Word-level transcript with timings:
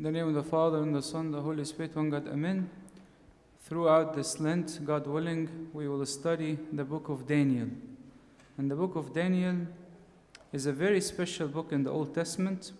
In 0.00 0.04
the 0.04 0.12
name 0.12 0.28
of 0.28 0.34
the 0.34 0.42
Father, 0.42 0.78
and 0.78 0.94
the 0.94 1.02
Son, 1.02 1.26
and 1.26 1.34
the 1.34 1.42
Holy 1.42 1.62
Spirit, 1.62 1.94
one 1.94 2.08
God, 2.08 2.26
Amen. 2.26 2.70
Throughout 3.64 4.14
this 4.14 4.40
Lent, 4.40 4.80
God 4.82 5.06
willing, 5.06 5.68
we 5.74 5.88
will 5.88 6.06
study 6.06 6.56
the 6.72 6.84
book 6.84 7.10
of 7.10 7.26
Daniel. 7.26 7.68
And 8.56 8.70
the 8.70 8.76
book 8.76 8.96
of 8.96 9.12
Daniel 9.12 9.66
is 10.54 10.64
a 10.64 10.72
very 10.72 11.02
special 11.02 11.48
book 11.48 11.70
in 11.72 11.82
the 11.82 11.90
Old 11.90 12.14
Testament, 12.14 12.72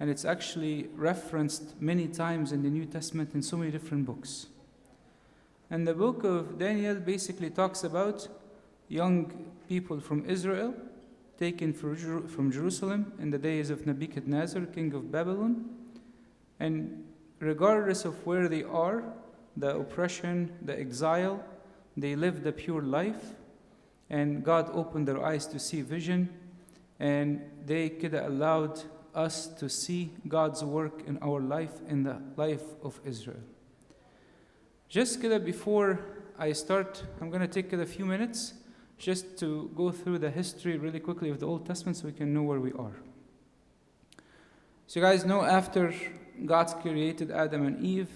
and 0.00 0.08
it's 0.08 0.24
actually 0.24 0.88
referenced 0.96 1.78
many 1.78 2.08
times 2.08 2.52
in 2.52 2.62
the 2.62 2.70
New 2.70 2.86
Testament 2.86 3.34
in 3.34 3.42
so 3.42 3.58
many 3.58 3.70
different 3.70 4.06
books. 4.06 4.46
And 5.70 5.86
the 5.86 5.92
book 5.92 6.24
of 6.24 6.58
Daniel 6.58 6.94
basically 6.94 7.50
talks 7.50 7.84
about 7.84 8.28
young 8.88 9.30
people 9.68 10.00
from 10.00 10.24
Israel 10.24 10.72
taken 11.38 11.74
from 11.74 12.50
Jerusalem 12.50 13.12
in 13.18 13.28
the 13.28 13.36
days 13.36 13.68
of 13.68 13.86
Nebuchadnezzar, 13.86 14.64
king 14.64 14.94
of 14.94 15.12
Babylon. 15.12 15.79
And 16.60 17.04
regardless 17.40 18.04
of 18.04 18.24
where 18.26 18.48
they 18.48 18.62
are, 18.62 19.02
the 19.56 19.76
oppression, 19.76 20.52
the 20.62 20.78
exile, 20.78 21.42
they 21.96 22.14
lived 22.14 22.44
the 22.44 22.52
pure 22.52 22.82
life. 22.82 23.34
And 24.08 24.44
God 24.44 24.70
opened 24.72 25.08
their 25.08 25.24
eyes 25.24 25.46
to 25.46 25.58
see 25.58 25.82
vision, 25.82 26.28
and 26.98 27.40
they 27.64 27.88
could 27.88 28.12
have 28.12 28.26
allowed 28.26 28.82
us 29.14 29.46
to 29.46 29.68
see 29.68 30.10
God's 30.28 30.62
work 30.64 31.02
in 31.06 31.18
our 31.22 31.40
life, 31.40 31.72
in 31.88 32.02
the 32.02 32.20
life 32.36 32.64
of 32.82 33.00
Israel. 33.04 33.40
Just 34.88 35.22
before 35.22 36.00
I 36.38 36.52
start, 36.52 37.04
I'm 37.20 37.30
going 37.30 37.42
to 37.42 37.48
take 37.48 37.72
a 37.72 37.86
few 37.86 38.04
minutes 38.04 38.54
just 38.98 39.38
to 39.38 39.70
go 39.74 39.92
through 39.92 40.18
the 40.18 40.30
history 40.30 40.76
really 40.76 41.00
quickly 41.00 41.30
of 41.30 41.38
the 41.38 41.46
Old 41.46 41.64
Testament 41.64 41.96
so 41.96 42.06
we 42.06 42.12
can 42.12 42.34
know 42.34 42.42
where 42.42 42.60
we 42.60 42.72
are. 42.72 42.96
So, 44.86 44.98
you 44.98 45.06
guys 45.06 45.24
know 45.24 45.42
after 45.42 45.94
God's 46.46 46.74
created 46.74 47.30
Adam 47.30 47.66
and 47.66 47.84
Eve, 47.84 48.10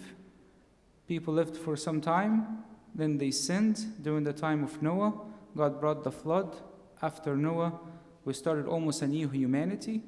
people 1.06 1.34
lived 1.34 1.56
for 1.56 1.76
some 1.76 2.00
time, 2.00 2.64
then 2.94 3.18
they 3.18 3.30
sinned 3.30 4.02
during 4.02 4.24
the 4.24 4.32
time 4.32 4.62
of 4.62 4.80
Noah. 4.80 5.12
God 5.56 5.80
brought 5.80 6.04
the 6.04 6.12
flood. 6.12 6.56
After 7.02 7.36
Noah, 7.36 7.78
we 8.24 8.32
started 8.32 8.66
almost 8.66 9.02
a 9.02 9.06
new 9.06 9.28
humanity, 9.28 10.02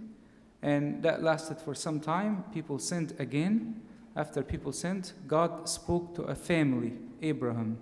and 0.62 1.02
that 1.02 1.22
lasted 1.22 1.60
for 1.60 1.74
some 1.74 2.00
time. 2.00 2.44
People 2.54 2.78
sinned 2.78 3.14
again. 3.18 3.82
After 4.14 4.42
people 4.42 4.72
sinned, 4.72 5.12
God 5.26 5.68
spoke 5.68 6.14
to 6.14 6.22
a 6.22 6.34
family, 6.34 6.94
Abraham. 7.20 7.76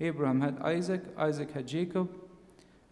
Abraham 0.00 0.40
had 0.40 0.58
Isaac, 0.60 1.02
Isaac 1.18 1.52
had 1.52 1.66
Jacob, 1.66 2.10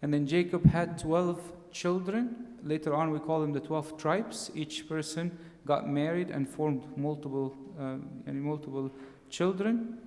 and 0.01 0.13
then 0.13 0.27
Jacob 0.27 0.65
had 0.65 0.99
12 0.99 1.39
children. 1.71 2.35
Later 2.63 2.93
on, 2.93 3.11
we 3.11 3.19
call 3.19 3.41
them 3.41 3.51
the 3.51 3.59
12 3.59 3.97
tribes. 3.97 4.51
Each 4.53 4.87
person 4.87 5.37
got 5.65 5.87
married 5.87 6.29
and 6.29 6.47
formed 6.47 6.83
multiple, 6.97 7.55
uh, 7.79 7.97
and 8.25 8.41
multiple 8.41 8.91
children. 9.29 9.97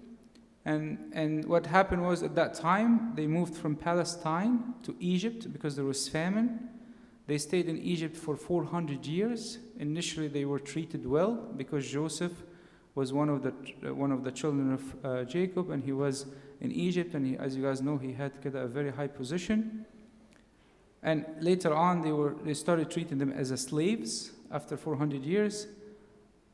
And, 0.65 1.13
and 1.13 1.45
what 1.45 1.67
happened 1.67 2.03
was 2.03 2.23
at 2.23 2.35
that 2.35 2.55
time, 2.55 3.13
they 3.15 3.27
moved 3.27 3.55
from 3.55 3.77
Palestine 3.77 4.75
to 4.83 4.97
Egypt 4.99 5.53
because 5.53 5.77
there 5.77 5.85
was 5.85 6.09
famine. 6.09 6.69
They 7.27 7.39
stayed 7.39 7.69
in 7.69 7.79
Egypt 7.79 8.17
for 8.17 8.37
400 8.37 9.07
years. 9.07 9.59
Initially, 9.79 10.29
they 10.29 10.45
were 10.45 10.59
treated 10.59 11.07
well 11.07 11.35
because 11.57 11.89
Joseph 11.89 12.43
was 12.95 13.13
one 13.13 13.29
of 13.29 13.43
the, 13.43 13.53
uh, 13.89 13.95
one 13.95 14.11
of 14.11 14.25
the 14.25 14.33
children 14.33 14.73
of 14.73 15.05
uh, 15.05 15.25
Jacob 15.25 15.71
and 15.71 15.85
he 15.85 15.93
was 15.93 16.27
in 16.61 16.73
Egypt. 16.73 17.15
And 17.15 17.27
he, 17.27 17.37
as 17.37 17.57
you 17.57 17.63
guys 17.63 17.81
know, 17.81 17.97
he 17.97 18.13
had 18.13 18.33
a 18.45 18.67
very 18.67 18.91
high 18.91 19.09
position. 19.09 19.87
And 21.03 21.25
later 21.41 21.73
on, 21.73 22.01
they, 22.01 22.11
were, 22.11 22.35
they 22.43 22.55
started 22.55 22.91
treating 22.91 23.19
them 23.19 23.31
as 23.33 23.49
slaves 23.61 24.33
after 24.51 24.77
400 24.77 25.25
years. 25.25 25.67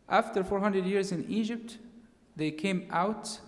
After 0.09 0.45
400 0.45 0.85
years 0.85 1.13
in 1.13 1.25
Egypt, 1.29 1.79
they 2.37 2.51
came 2.51 2.87
out 2.91 3.41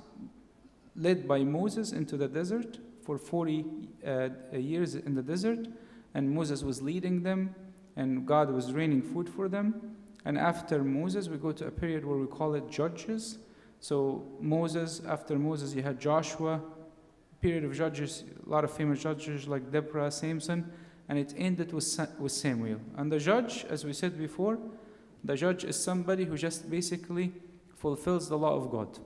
led 0.96 1.26
by 1.26 1.42
Moses 1.42 1.92
into 1.92 2.16
the 2.16 2.28
desert 2.28 2.78
for 3.02 3.18
40 3.18 3.64
uh, 4.06 4.28
years 4.56 4.94
in 4.94 5.14
the 5.14 5.22
desert, 5.22 5.66
and 6.14 6.30
Moses 6.30 6.62
was 6.62 6.80
leading 6.80 7.22
them, 7.22 7.54
and 7.96 8.26
God 8.26 8.50
was 8.50 8.72
raining 8.72 9.02
food 9.02 9.28
for 9.28 9.48
them. 9.48 9.96
And 10.24 10.38
after 10.38 10.82
Moses, 10.82 11.28
we 11.28 11.36
go 11.36 11.52
to 11.52 11.66
a 11.66 11.70
period 11.70 12.04
where 12.04 12.16
we 12.16 12.26
call 12.26 12.54
it 12.54 12.70
Judges. 12.70 13.38
So 13.80 14.24
Moses, 14.40 15.02
after 15.06 15.38
Moses, 15.38 15.74
you 15.74 15.82
had 15.82 16.00
Joshua, 16.00 16.62
period 17.42 17.64
of 17.64 17.74
judges, 17.74 18.24
a 18.46 18.48
lot 18.48 18.64
of 18.64 18.70
famous 18.70 19.02
judges 19.02 19.46
like 19.46 19.70
Deborah, 19.70 20.10
Samson, 20.10 20.72
and 21.08 21.18
it 21.18 21.34
ended 21.36 21.72
with, 21.72 22.00
with 22.18 22.32
Samuel. 22.32 22.80
And 22.96 23.10
the 23.10 23.18
judge, 23.18 23.64
as 23.68 23.84
we 23.84 23.92
said 23.92 24.18
before, 24.18 24.58
the 25.22 25.36
judge 25.36 25.64
is 25.64 25.82
somebody 25.82 26.24
who 26.24 26.36
just 26.36 26.70
basically 26.70 27.32
fulfills 27.76 28.28
the 28.28 28.38
law 28.38 28.56
of 28.56 28.70
God. 28.70 28.98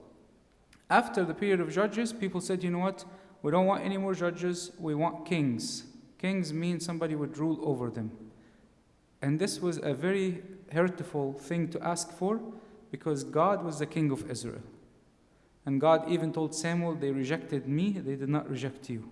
After 0.90 1.24
the 1.24 1.34
period 1.34 1.60
of 1.60 1.72
judges, 1.72 2.12
people 2.12 2.40
said, 2.40 2.62
you 2.64 2.70
know 2.70 2.78
what? 2.78 3.04
We 3.42 3.50
don't 3.50 3.66
want 3.66 3.84
any 3.84 3.98
more 3.98 4.14
judges, 4.14 4.72
we 4.78 4.94
want 4.94 5.26
kings. 5.26 5.84
Kings 6.18 6.52
mean 6.52 6.80
somebody 6.80 7.14
would 7.14 7.38
rule 7.38 7.58
over 7.62 7.90
them. 7.90 8.10
And 9.22 9.38
this 9.38 9.60
was 9.60 9.78
a 9.82 9.94
very 9.94 10.42
hurtful 10.72 11.32
thing 11.34 11.68
to 11.68 11.82
ask 11.82 12.12
for 12.12 12.40
because 12.90 13.24
God 13.24 13.64
was 13.64 13.78
the 13.78 13.86
king 13.86 14.10
of 14.10 14.30
Israel. 14.30 14.62
And 15.66 15.80
God 15.80 16.08
even 16.08 16.32
told 16.32 16.54
Samuel, 16.54 16.94
They 16.94 17.10
rejected 17.10 17.68
me, 17.68 17.90
they 17.90 18.16
did 18.16 18.28
not 18.28 18.48
reject 18.48 18.88
you. 18.88 19.08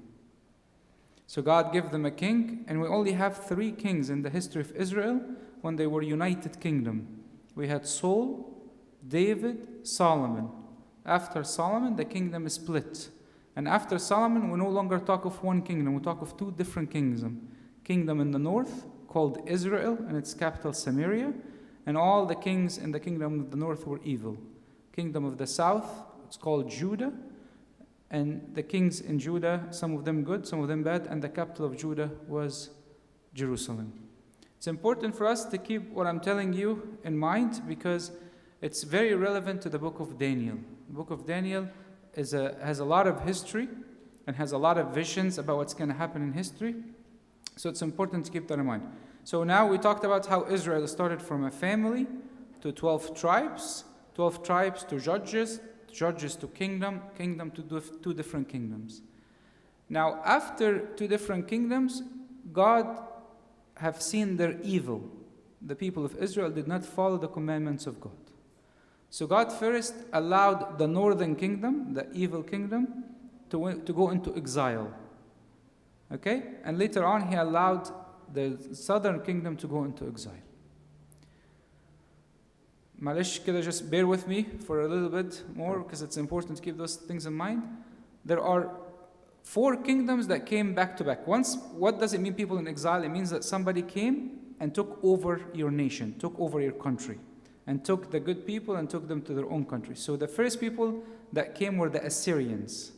So 1.26 1.42
God 1.42 1.72
gave 1.72 1.90
them 1.90 2.06
a 2.06 2.10
king, 2.10 2.64
and 2.68 2.80
we 2.80 2.86
only 2.86 3.12
have 3.12 3.44
three 3.46 3.72
kings 3.72 4.10
in 4.10 4.22
the 4.22 4.30
history 4.30 4.60
of 4.60 4.74
Israel 4.76 5.20
when 5.60 5.76
they 5.76 5.86
were 5.86 6.02
united 6.02 6.60
kingdom. 6.60 7.08
We 7.54 7.68
had 7.68 7.86
Saul, 7.86 8.70
David, 9.06 9.86
Solomon. 9.86 10.50
After 11.04 11.42
Solomon, 11.42 11.96
the 11.96 12.04
kingdom 12.04 12.46
is 12.46 12.54
split. 12.54 13.08
And 13.56 13.66
after 13.66 13.98
Solomon, 13.98 14.50
we 14.50 14.58
no 14.58 14.68
longer 14.68 14.98
talk 14.98 15.24
of 15.24 15.42
one 15.42 15.62
kingdom, 15.62 15.94
we 15.94 16.00
talk 16.00 16.22
of 16.22 16.36
two 16.36 16.52
different 16.52 16.90
kingdoms. 16.90 17.40
Kingdom 17.84 18.20
in 18.20 18.30
the 18.30 18.38
north, 18.38 18.84
called 19.08 19.40
Israel, 19.46 19.96
and 20.08 20.16
its 20.16 20.34
capital 20.34 20.72
Samaria, 20.72 21.32
and 21.86 21.96
all 21.96 22.26
the 22.26 22.34
kings 22.34 22.78
in 22.78 22.92
the 22.92 23.00
kingdom 23.00 23.40
of 23.40 23.50
the 23.50 23.56
north 23.56 23.86
were 23.86 24.00
evil. 24.04 24.36
Kingdom 24.92 25.24
of 25.24 25.38
the 25.38 25.46
south, 25.46 25.88
it's 26.26 26.36
called 26.36 26.70
Judah, 26.70 27.12
and 28.10 28.54
the 28.54 28.62
kings 28.62 29.00
in 29.00 29.18
Judah, 29.18 29.66
some 29.70 29.94
of 29.96 30.04
them 30.04 30.22
good, 30.22 30.46
some 30.46 30.60
of 30.60 30.68
them 30.68 30.82
bad, 30.82 31.06
and 31.06 31.22
the 31.22 31.28
capital 31.28 31.66
of 31.66 31.76
Judah 31.76 32.10
was 32.28 32.70
Jerusalem. 33.34 33.92
It's 34.56 34.66
important 34.66 35.14
for 35.16 35.26
us 35.26 35.44
to 35.46 35.58
keep 35.58 35.90
what 35.90 36.06
I'm 36.06 36.20
telling 36.20 36.52
you 36.52 36.98
in 37.04 37.16
mind 37.16 37.62
because 37.68 38.12
it's 38.62 38.84
very 38.84 39.14
relevant 39.14 39.60
to 39.62 39.68
the 39.68 39.78
book 39.78 40.00
of 40.00 40.18
Daniel. 40.18 40.56
The 40.88 40.94
book 40.94 41.10
of 41.10 41.26
Daniel 41.26 41.68
is 42.14 42.32
a, 42.32 42.56
has 42.62 42.78
a 42.78 42.84
lot 42.84 43.06
of 43.06 43.22
history 43.22 43.68
and 44.26 44.34
has 44.36 44.52
a 44.52 44.58
lot 44.58 44.78
of 44.78 44.88
visions 44.94 45.38
about 45.38 45.58
what's 45.58 45.74
going 45.74 45.88
to 45.88 45.94
happen 45.94 46.22
in 46.22 46.32
history. 46.32 46.74
So 47.56 47.68
it's 47.68 47.82
important 47.82 48.24
to 48.26 48.32
keep 48.32 48.48
that 48.48 48.58
in 48.58 48.66
mind. 48.66 48.82
So 49.24 49.44
now 49.44 49.66
we 49.66 49.78
talked 49.78 50.04
about 50.04 50.26
how 50.26 50.46
Israel 50.46 50.86
started 50.86 51.20
from 51.20 51.44
a 51.44 51.50
family 51.50 52.06
to 52.62 52.72
12 52.72 53.14
tribes, 53.18 53.84
12 54.14 54.42
tribes 54.42 54.84
to 54.84 55.00
judges, 55.00 55.60
judges 55.96 56.36
to 56.36 56.46
kingdom, 56.48 57.00
kingdom 57.16 57.50
to 57.52 57.62
two 58.02 58.14
different 58.14 58.48
kingdoms. 58.48 59.02
Now, 59.88 60.20
after 60.24 60.78
two 60.96 61.08
different 61.08 61.48
kingdoms, 61.48 62.02
God 62.52 62.86
have 63.76 64.02
seen 64.02 64.36
their 64.36 64.60
evil. 64.62 65.02
The 65.62 65.74
people 65.74 66.04
of 66.04 66.16
Israel 66.16 66.50
did 66.50 66.68
not 66.68 66.84
follow 66.84 67.18
the 67.18 67.28
commandments 67.28 67.86
of 67.86 68.00
God. 68.00 68.12
So 69.10 69.26
God 69.26 69.52
first 69.52 69.94
allowed 70.12 70.78
the 70.78 70.86
northern 70.86 71.36
kingdom, 71.36 71.94
the 71.94 72.06
evil 72.12 72.42
kingdom, 72.42 73.04
to, 73.50 73.80
to 73.86 73.92
go 73.92 74.10
into 74.10 74.36
exile. 74.36 74.92
Okay? 76.12 76.42
And 76.64 76.78
later 76.78 77.04
on, 77.04 77.28
he 77.28 77.36
allowed 77.36 77.90
the 78.32 78.58
southern 78.72 79.20
kingdom 79.20 79.56
to 79.58 79.66
go 79.66 79.84
into 79.84 80.06
exile. 80.06 80.45
Malish 83.00 83.46
i 83.46 83.60
just 83.60 83.90
bear 83.90 84.06
with 84.06 84.26
me 84.26 84.46
for 84.64 84.80
a 84.80 84.88
little 84.88 85.10
bit 85.10 85.42
more 85.54 85.80
because 85.80 86.00
it's 86.00 86.16
important 86.16 86.56
to 86.56 86.62
keep 86.62 86.78
those 86.78 86.96
things 86.96 87.26
in 87.26 87.34
mind. 87.34 87.62
There 88.24 88.40
are 88.40 88.70
four 89.42 89.76
kingdoms 89.76 90.26
that 90.28 90.46
came 90.46 90.74
back 90.74 90.96
to 90.96 91.04
back. 91.04 91.26
Once, 91.26 91.58
what 91.72 92.00
does 92.00 92.14
it 92.14 92.20
mean, 92.20 92.32
people 92.32 92.56
in 92.58 92.66
exile? 92.66 93.04
It 93.04 93.10
means 93.10 93.30
that 93.30 93.44
somebody 93.44 93.82
came 93.82 94.38
and 94.60 94.74
took 94.74 94.98
over 95.02 95.42
your 95.52 95.70
nation, 95.70 96.18
took 96.18 96.34
over 96.40 96.60
your 96.60 96.72
country, 96.72 97.18
and 97.66 97.84
took 97.84 98.10
the 98.10 98.18
good 98.18 98.46
people 98.46 98.76
and 98.76 98.88
took 98.88 99.08
them 99.08 99.20
to 99.22 99.34
their 99.34 99.50
own 99.50 99.66
country. 99.66 99.94
So 99.94 100.16
the 100.16 100.28
first 100.28 100.58
people 100.58 101.02
that 101.34 101.54
came 101.54 101.76
were 101.76 101.90
the 101.90 102.04
Assyrians, 102.04 102.92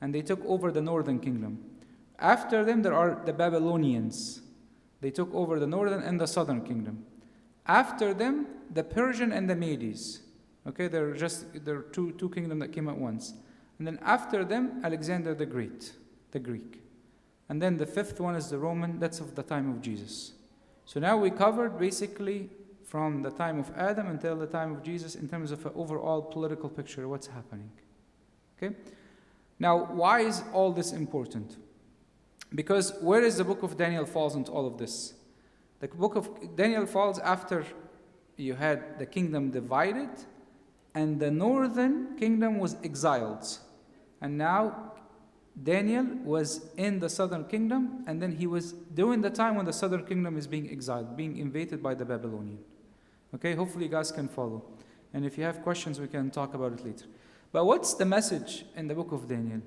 and 0.00 0.14
they 0.14 0.22
took 0.22 0.44
over 0.46 0.70
the 0.70 0.80
northern 0.80 1.18
kingdom. 1.18 1.58
After 2.20 2.64
them, 2.64 2.82
there 2.82 2.94
are 2.94 3.20
the 3.24 3.32
Babylonians. 3.32 4.42
They 5.00 5.10
took 5.10 5.34
over 5.34 5.58
the 5.58 5.66
northern 5.66 6.02
and 6.02 6.20
the 6.20 6.26
southern 6.26 6.60
kingdom. 6.64 7.04
After 7.70 8.12
them, 8.12 8.48
the 8.74 8.82
Persian 8.82 9.30
and 9.30 9.48
the 9.48 9.54
Medes. 9.54 10.22
Okay, 10.66 10.88
they're 10.88 11.14
just 11.14 11.64
there 11.64 11.76
are 11.76 11.82
two 11.82 12.10
two 12.18 12.28
kingdoms 12.28 12.60
that 12.62 12.72
came 12.72 12.88
at 12.88 12.98
once. 12.98 13.34
And 13.78 13.86
then 13.86 14.00
after 14.02 14.44
them, 14.44 14.80
Alexander 14.82 15.34
the 15.36 15.46
Great, 15.46 15.92
the 16.32 16.40
Greek. 16.40 16.82
And 17.48 17.62
then 17.62 17.76
the 17.76 17.86
fifth 17.86 18.18
one 18.18 18.34
is 18.34 18.50
the 18.50 18.58
Roman, 18.58 18.98
that's 18.98 19.20
of 19.20 19.36
the 19.36 19.44
time 19.44 19.70
of 19.70 19.82
Jesus. 19.82 20.32
So 20.84 20.98
now 20.98 21.16
we 21.16 21.30
covered 21.30 21.78
basically 21.78 22.50
from 22.84 23.22
the 23.22 23.30
time 23.30 23.60
of 23.60 23.70
Adam 23.76 24.08
until 24.08 24.34
the 24.34 24.48
time 24.48 24.72
of 24.72 24.82
Jesus 24.82 25.14
in 25.14 25.28
terms 25.28 25.52
of 25.52 25.64
an 25.64 25.72
overall 25.76 26.22
political 26.22 26.68
picture 26.68 27.06
what's 27.06 27.28
happening. 27.28 27.70
Okay? 28.56 28.74
Now, 29.60 29.84
why 29.84 30.20
is 30.22 30.42
all 30.52 30.72
this 30.72 30.90
important? 30.90 31.56
Because 32.52 32.94
where 33.00 33.22
is 33.22 33.36
the 33.36 33.44
book 33.44 33.62
of 33.62 33.76
Daniel 33.76 34.06
falls 34.06 34.34
into 34.34 34.50
all 34.50 34.66
of 34.66 34.76
this? 34.76 35.14
The 35.80 35.88
book 35.88 36.14
of 36.14 36.56
Daniel 36.56 36.86
falls 36.86 37.18
after 37.18 37.64
you 38.36 38.54
had 38.54 38.98
the 38.98 39.06
kingdom 39.06 39.50
divided 39.50 40.10
and 40.94 41.18
the 41.18 41.30
northern 41.30 42.16
kingdom 42.16 42.58
was 42.58 42.76
exiled. 42.82 43.58
And 44.20 44.36
now 44.36 44.92
Daniel 45.62 46.04
was 46.24 46.70
in 46.76 47.00
the 47.00 47.08
southern 47.08 47.44
kingdom, 47.44 48.04
and 48.06 48.20
then 48.20 48.32
he 48.32 48.46
was 48.46 48.72
during 48.72 49.20
the 49.20 49.30
time 49.30 49.56
when 49.56 49.66
the 49.66 49.72
southern 49.72 50.04
kingdom 50.04 50.36
is 50.36 50.46
being 50.46 50.70
exiled, 50.70 51.16
being 51.16 51.36
invaded 51.36 51.82
by 51.82 51.94
the 51.94 52.04
Babylonian. 52.04 52.58
Okay, 53.34 53.54
hopefully 53.54 53.84
you 53.84 53.90
guys 53.90 54.10
can 54.10 54.28
follow. 54.28 54.64
And 55.12 55.24
if 55.24 55.36
you 55.38 55.44
have 55.44 55.62
questions, 55.62 56.00
we 56.00 56.08
can 56.08 56.30
talk 56.30 56.54
about 56.54 56.72
it 56.72 56.84
later. 56.84 57.06
But 57.52 57.64
what's 57.64 57.94
the 57.94 58.04
message 58.04 58.64
in 58.76 58.88
the 58.88 58.94
book 58.94 59.12
of 59.12 59.28
Daniel? 59.28 59.60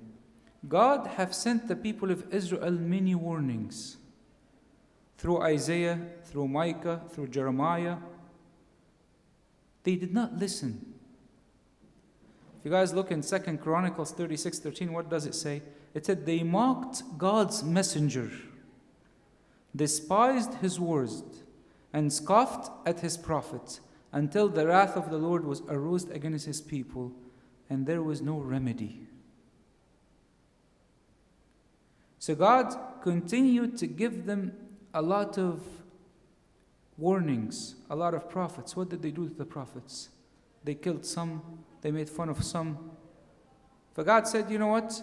God 0.68 1.08
have 1.08 1.34
sent 1.34 1.68
the 1.68 1.76
people 1.76 2.12
of 2.12 2.34
Israel 2.34 2.72
many 2.72 3.16
warnings 3.16 3.98
through 5.24 5.42
Isaiah, 5.42 5.98
through 6.26 6.50
Micah, 6.50 7.00
through 7.12 7.30
Jeremiah. 7.30 7.96
They 9.84 9.96
did 9.96 10.14
not 10.14 10.38
listen. 10.38 10.96
If 12.60 12.66
you 12.66 12.72
guys 12.72 12.94
look 12.94 13.10
in 13.10 13.24
Second 13.24 13.62
Chronicles 13.62 14.12
36 14.12 14.60
13, 14.60 14.92
what 14.92 15.10
does 15.10 15.26
it 15.26 15.34
say? 15.34 15.62
It 15.94 16.06
said, 16.06 16.26
They 16.26 16.44
mocked 16.44 17.04
God's 17.18 17.64
messenger, 17.64 18.32
despised 19.74 20.56
his 20.56 20.78
words, 20.78 21.24
and 21.94 22.12
scoffed 22.12 22.70
at 22.86 23.00
his 23.00 23.16
prophets, 23.16 23.80
until 24.12 24.50
the 24.50 24.68
wrath 24.68 24.98
of 24.98 25.10
the 25.10 25.18
Lord 25.18 25.46
was 25.46 25.62
aroused 25.70 26.12
against 26.12 26.46
his 26.46 26.60
people, 26.60 27.14
and 27.70 27.86
there 27.86 28.04
was 28.04 28.22
no 28.22 28.40
remedy. 28.40 29.08
So 32.20 32.36
God 32.36 32.76
continued 33.02 33.78
to 33.78 33.88
give 33.88 34.26
them 34.26 34.52
a 34.94 35.02
lot 35.02 35.38
of 35.38 35.62
warnings, 36.98 37.76
a 37.90 37.96
lot 37.96 38.14
of 38.14 38.30
prophets. 38.30 38.76
What 38.76 38.90
did 38.90 39.02
they 39.02 39.12
do 39.12 39.28
to 39.28 39.36
the 39.36 39.46
prophets? 39.46 40.10
They 40.64 40.76
killed 40.76 41.06
some, 41.06 41.42
they 41.82 41.92
made 41.92 42.10
fun 42.10 42.30
of 42.30 42.44
some. 42.44 42.92
For 43.94 44.04
God 44.04 44.28
said, 44.28 44.50
You 44.50 44.60
know 44.60 44.68
what? 44.68 45.02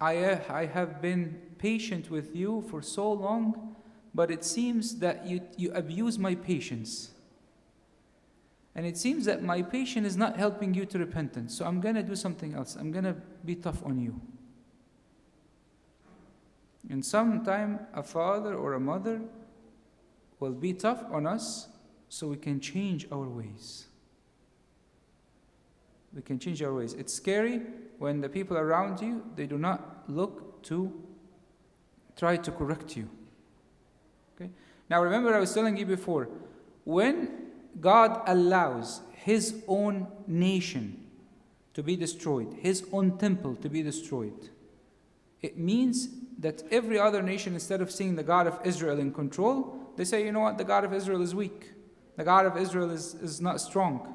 I, 0.00 0.16
uh, 0.16 0.40
I 0.48 0.66
have 0.66 1.00
been 1.00 1.40
patient 1.58 2.10
with 2.10 2.34
you 2.34 2.64
for 2.68 2.82
so 2.82 3.12
long, 3.12 3.76
but 4.14 4.30
it 4.30 4.44
seems 4.44 4.98
that 4.98 5.26
you, 5.26 5.40
you 5.56 5.72
abuse 5.72 6.18
my 6.18 6.34
patience. 6.34 7.10
And 8.74 8.84
it 8.84 8.98
seems 8.98 9.24
that 9.24 9.42
my 9.42 9.62
patience 9.62 10.06
is 10.06 10.16
not 10.18 10.36
helping 10.36 10.74
you 10.74 10.84
to 10.86 10.98
repentance. 10.98 11.56
So 11.56 11.64
I'm 11.64 11.80
going 11.80 11.94
to 11.94 12.02
do 12.02 12.14
something 12.14 12.54
else. 12.54 12.76
I'm 12.76 12.92
going 12.92 13.04
to 13.04 13.16
be 13.44 13.54
tough 13.54 13.82
on 13.84 13.98
you. 13.98 14.20
And 16.88 17.04
sometime 17.04 17.80
a 17.94 18.02
father 18.02 18.54
or 18.54 18.74
a 18.74 18.80
mother 18.80 19.20
will 20.38 20.52
be 20.52 20.72
tough 20.72 21.04
on 21.10 21.26
us 21.26 21.68
so 22.08 22.28
we 22.28 22.36
can 22.36 22.60
change 22.60 23.06
our 23.10 23.26
ways 23.26 23.86
we 26.16 26.22
can 26.22 26.38
change 26.38 26.62
our 26.62 26.72
ways. 26.72 26.94
It's 26.94 27.12
scary 27.12 27.60
when 27.98 28.22
the 28.22 28.28
people 28.28 28.56
around 28.56 29.00
you 29.00 29.22
they 29.36 29.46
do 29.46 29.58
not 29.58 30.04
look 30.08 30.62
to 30.64 30.90
try 32.16 32.38
to 32.38 32.50
correct 32.50 32.96
you. 32.96 33.08
Okay? 34.34 34.50
Now 34.88 35.02
remember 35.02 35.34
I 35.34 35.38
was 35.38 35.52
telling 35.52 35.76
you 35.76 35.84
before, 35.84 36.28
when 36.84 37.50
God 37.80 38.22
allows 38.26 39.02
his 39.12 39.62
own 39.68 40.06
nation 40.26 41.04
to 41.74 41.82
be 41.82 41.94
destroyed, 41.94 42.54
his 42.60 42.86
own 42.90 43.18
temple 43.18 43.54
to 43.56 43.68
be 43.68 43.82
destroyed, 43.82 44.48
it 45.42 45.58
means 45.58 46.08
that 46.38 46.62
every 46.70 46.98
other 46.98 47.22
nation, 47.22 47.54
instead 47.54 47.80
of 47.80 47.90
seeing 47.90 48.16
the 48.16 48.22
God 48.22 48.46
of 48.46 48.58
Israel 48.64 48.98
in 48.98 49.12
control, 49.12 49.92
they 49.96 50.04
say, 50.04 50.24
you 50.24 50.32
know 50.32 50.40
what, 50.40 50.58
the 50.58 50.64
God 50.64 50.84
of 50.84 50.92
Israel 50.92 51.22
is 51.22 51.34
weak. 51.34 51.72
The 52.16 52.24
God 52.24 52.46
of 52.46 52.56
Israel 52.56 52.90
is, 52.90 53.14
is 53.14 53.40
not 53.40 53.60
strong. 53.60 54.14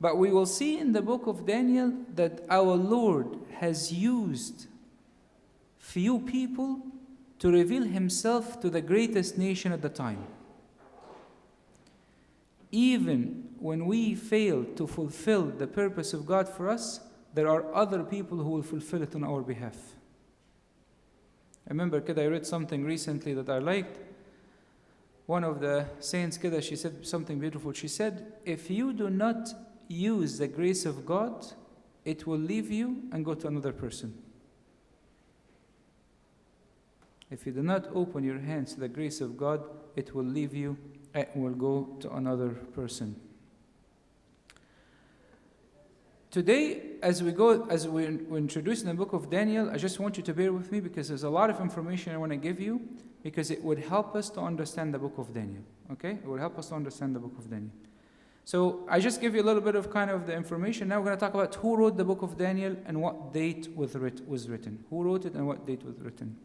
But 0.00 0.18
we 0.18 0.30
will 0.30 0.46
see 0.46 0.78
in 0.78 0.92
the 0.92 1.02
book 1.02 1.26
of 1.26 1.46
Daniel 1.46 1.92
that 2.14 2.44
our 2.50 2.74
Lord 2.74 3.38
has 3.58 3.92
used 3.92 4.66
few 5.78 6.18
people 6.20 6.82
to 7.38 7.50
reveal 7.50 7.84
himself 7.84 8.60
to 8.60 8.68
the 8.68 8.80
greatest 8.80 9.38
nation 9.38 9.72
at 9.72 9.82
the 9.82 9.88
time. 9.88 10.26
Even 12.72 13.48
when 13.58 13.86
we 13.86 14.14
fail 14.14 14.64
to 14.76 14.86
fulfill 14.86 15.44
the 15.44 15.66
purpose 15.66 16.12
of 16.12 16.26
God 16.26 16.48
for 16.48 16.68
us, 16.68 17.00
there 17.34 17.48
are 17.48 17.72
other 17.74 18.02
people 18.02 18.38
who 18.38 18.50
will 18.50 18.62
fulfill 18.62 19.02
it 19.02 19.14
on 19.14 19.24
our 19.24 19.42
behalf. 19.42 19.76
I 21.66 21.70
remember 21.70 22.00
kid, 22.00 22.18
I 22.18 22.26
read 22.26 22.46
something 22.46 22.84
recently 22.84 23.34
that 23.34 23.48
I 23.48 23.58
liked. 23.58 23.98
One 25.26 25.42
of 25.42 25.60
the 25.60 25.86
saints, 25.98 26.38
kid, 26.38 26.62
she 26.62 26.76
said 26.76 27.04
something 27.04 27.40
beautiful. 27.40 27.72
She 27.72 27.88
said, 27.88 28.34
If 28.44 28.70
you 28.70 28.92
do 28.92 29.10
not 29.10 29.48
use 29.88 30.38
the 30.38 30.46
grace 30.46 30.86
of 30.86 31.04
God, 31.04 31.46
it 32.04 32.26
will 32.26 32.38
leave 32.38 32.70
you 32.70 33.02
and 33.10 33.24
go 33.24 33.34
to 33.34 33.48
another 33.48 33.72
person. 33.72 34.16
If 37.30 37.44
you 37.44 37.52
do 37.52 37.62
not 37.62 37.88
open 37.92 38.22
your 38.22 38.38
hands 38.38 38.74
to 38.74 38.80
the 38.80 38.88
grace 38.88 39.20
of 39.20 39.36
God, 39.36 39.64
it 39.96 40.14
will 40.14 40.24
leave 40.24 40.54
you 40.54 40.76
and 41.12 41.26
will 41.34 41.54
go 41.54 41.96
to 42.00 42.14
another 42.14 42.50
person. 42.50 43.16
Today, 46.35 46.81
as 47.01 47.21
we 47.21 47.33
go, 47.33 47.67
as 47.67 47.87
we, 47.87 48.07
we 48.07 48.37
introduce 48.37 48.81
in 48.81 48.87
the 48.87 48.93
book 48.93 49.11
of 49.11 49.29
Daniel, 49.29 49.69
I 49.69 49.75
just 49.75 49.99
want 49.99 50.15
you 50.15 50.23
to 50.23 50.33
bear 50.33 50.53
with 50.53 50.71
me 50.71 50.79
because 50.79 51.09
there's 51.09 51.23
a 51.23 51.29
lot 51.29 51.49
of 51.49 51.59
information 51.59 52.13
I 52.13 52.17
want 52.17 52.31
to 52.31 52.37
give 52.37 52.59
you 52.59 52.81
because 53.21 53.51
it 53.51 53.61
would 53.61 53.79
help 53.79 54.15
us 54.15 54.29
to 54.31 54.39
understand 54.39 54.93
the 54.93 54.99
book 54.99 55.17
of 55.17 55.33
Daniel. 55.33 55.63
Okay? 55.91 56.11
It 56.11 56.25
will 56.25 56.37
help 56.37 56.57
us 56.57 56.69
to 56.69 56.75
understand 56.75 57.15
the 57.15 57.19
book 57.19 57.37
of 57.37 57.49
Daniel. 57.49 57.71
So 58.45 58.85
I 58.89 58.99
just 58.99 59.21
give 59.21 59.35
you 59.35 59.41
a 59.41 59.43
little 59.43 59.61
bit 59.61 59.75
of 59.75 59.91
kind 59.91 60.09
of 60.09 60.25
the 60.25 60.33
information. 60.33 60.87
Now 60.87 60.99
we're 60.99 61.07
going 61.07 61.17
to 61.17 61.19
talk 61.19 61.33
about 61.33 61.53
who 61.55 61.75
wrote 61.75 61.97
the 61.97 62.05
book 62.05 62.21
of 62.21 62.37
Daniel 62.37 62.75
and 62.85 63.01
what 63.01 63.33
date 63.33 63.69
was, 63.75 63.95
writ- 63.95 64.27
was 64.27 64.49
written. 64.49 64.83
Who 64.89 65.03
wrote 65.03 65.25
it 65.25 65.33
and 65.33 65.45
what 65.45 65.67
date 65.67 65.83
was 65.83 65.99
written. 65.99 66.37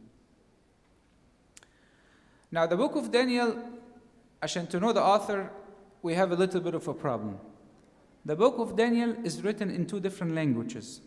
Now 2.50 2.66
the 2.66 2.76
book 2.76 2.96
of 2.96 3.10
Daniel, 3.10 3.56
عشان 4.42 4.68
to 4.70 4.80
know 4.80 4.92
the 4.92 5.02
author, 5.02 5.50
we 6.02 6.14
have 6.14 6.32
a 6.32 6.36
little 6.36 6.60
bit 6.60 6.74
of 6.74 6.86
a 6.86 6.94
problem. 6.94 7.38
The 8.23 8.35
book 8.35 8.59
of 8.59 8.75
Daniel 8.75 9.15
is 9.23 9.41
written 9.41 9.71
in 9.71 9.87
two 9.87 9.99
different 9.99 10.35
languages. 10.35 11.01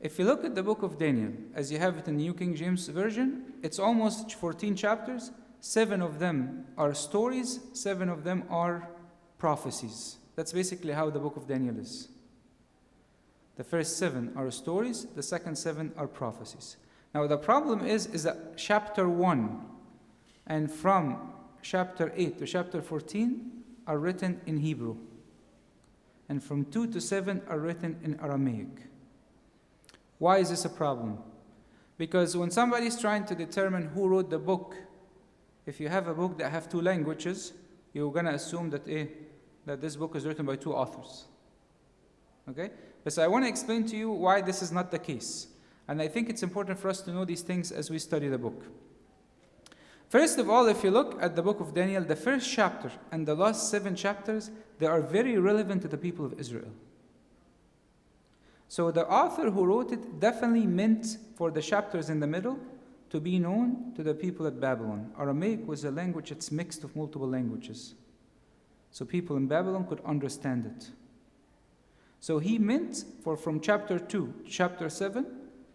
If 0.00 0.18
you 0.18 0.24
look 0.24 0.44
at 0.44 0.54
the 0.54 0.62
book 0.62 0.82
of 0.82 0.98
Daniel, 0.98 1.32
as 1.54 1.70
you 1.70 1.78
have 1.78 1.98
it 1.98 2.08
in 2.08 2.16
the 2.16 2.22
New 2.22 2.32
King 2.32 2.54
James 2.54 2.88
Version, 2.88 3.52
it's 3.62 3.78
almost 3.78 4.32
14 4.32 4.74
chapters. 4.74 5.30
Seven 5.60 6.00
of 6.00 6.18
them 6.18 6.64
are 6.78 6.94
stories, 6.94 7.60
seven 7.74 8.08
of 8.08 8.24
them 8.24 8.44
are 8.48 8.88
prophecies. 9.36 10.16
That's 10.36 10.52
basically 10.52 10.94
how 10.94 11.10
the 11.10 11.18
book 11.18 11.36
of 11.36 11.46
Daniel 11.46 11.78
is. 11.78 12.08
The 13.56 13.64
first 13.64 13.98
seven 13.98 14.32
are 14.36 14.50
stories, 14.50 15.04
the 15.14 15.22
second 15.22 15.56
seven 15.56 15.92
are 15.98 16.06
prophecies. 16.06 16.78
Now 17.14 17.26
the 17.26 17.36
problem 17.36 17.84
is 17.84 18.06
is 18.06 18.22
that 18.22 18.56
chapter 18.56 19.06
1 19.06 19.60
and 20.46 20.70
from 20.70 21.32
chapter 21.60 22.10
8 22.16 22.38
to 22.38 22.46
chapter 22.46 22.80
14 22.80 23.50
are 23.86 23.98
written 23.98 24.40
in 24.46 24.56
Hebrew. 24.56 24.96
And 26.30 26.42
from 26.42 26.64
2 26.66 26.86
to 26.92 27.00
7 27.00 27.42
are 27.48 27.58
written 27.58 27.98
in 28.04 28.18
Aramaic. 28.20 28.68
Why 30.18 30.38
is 30.38 30.50
this 30.50 30.64
a 30.64 30.68
problem? 30.68 31.18
Because 31.98 32.36
when 32.36 32.52
somebody 32.52 32.86
is 32.86 33.00
trying 33.00 33.24
to 33.26 33.34
determine 33.34 33.88
who 33.88 34.06
wrote 34.06 34.30
the 34.30 34.38
book, 34.38 34.76
if 35.66 35.80
you 35.80 35.88
have 35.88 36.06
a 36.06 36.14
book 36.14 36.38
that 36.38 36.52
have 36.52 36.70
two 36.70 36.80
languages, 36.80 37.52
you're 37.92 38.12
going 38.12 38.26
to 38.26 38.34
assume 38.34 38.70
that 38.70 38.88
eh, 38.88 39.06
that 39.66 39.80
this 39.80 39.96
book 39.96 40.14
is 40.14 40.24
written 40.24 40.46
by 40.46 40.54
two 40.54 40.72
authors. 40.72 41.24
Okay? 42.48 42.70
But 43.02 43.12
so 43.12 43.24
I 43.24 43.26
want 43.26 43.44
to 43.44 43.48
explain 43.48 43.84
to 43.86 43.96
you 43.96 44.12
why 44.12 44.40
this 44.40 44.62
is 44.62 44.70
not 44.70 44.92
the 44.92 45.00
case. 45.00 45.48
And 45.88 46.00
I 46.00 46.06
think 46.06 46.30
it's 46.30 46.44
important 46.44 46.78
for 46.78 46.88
us 46.88 47.00
to 47.02 47.10
know 47.10 47.24
these 47.24 47.42
things 47.42 47.72
as 47.72 47.90
we 47.90 47.98
study 47.98 48.28
the 48.28 48.38
book. 48.38 48.62
First 50.10 50.38
of 50.38 50.50
all, 50.50 50.66
if 50.66 50.82
you 50.82 50.90
look 50.90 51.22
at 51.22 51.36
the 51.36 51.42
book 51.42 51.60
of 51.60 51.72
Daniel, 51.72 52.02
the 52.02 52.16
first 52.16 52.50
chapter 52.50 52.90
and 53.12 53.26
the 53.26 53.34
last 53.36 53.70
seven 53.70 53.94
chapters, 53.94 54.50
they 54.80 54.86
are 54.86 55.00
very 55.00 55.38
relevant 55.38 55.82
to 55.82 55.88
the 55.88 55.96
people 55.96 56.26
of 56.26 56.38
Israel. 56.38 56.72
So 58.66 58.90
the 58.90 59.06
author 59.06 59.50
who 59.50 59.64
wrote 59.64 59.92
it 59.92 60.18
definitely 60.18 60.66
meant 60.66 61.16
for 61.36 61.52
the 61.52 61.62
chapters 61.62 62.10
in 62.10 62.18
the 62.18 62.26
middle 62.26 62.58
to 63.10 63.20
be 63.20 63.38
known 63.38 63.92
to 63.94 64.02
the 64.02 64.12
people 64.12 64.48
at 64.48 64.60
Babylon. 64.60 65.12
Aramaic 65.16 65.66
was 65.66 65.84
a 65.84 65.92
language 65.92 66.30
that's 66.30 66.50
mixed 66.50 66.82
of 66.82 66.96
multiple 66.96 67.28
languages 67.28 67.94
so 68.90 69.04
people 69.04 69.36
in 69.36 69.46
Babylon 69.46 69.86
could 69.86 70.00
understand 70.04 70.66
it. 70.66 70.90
So 72.18 72.40
he 72.40 72.58
meant 72.58 73.04
for 73.22 73.36
from 73.36 73.60
chapter 73.60 73.98
2 73.98 74.34
to 74.44 74.50
chapter 74.50 74.88
7 74.90 75.24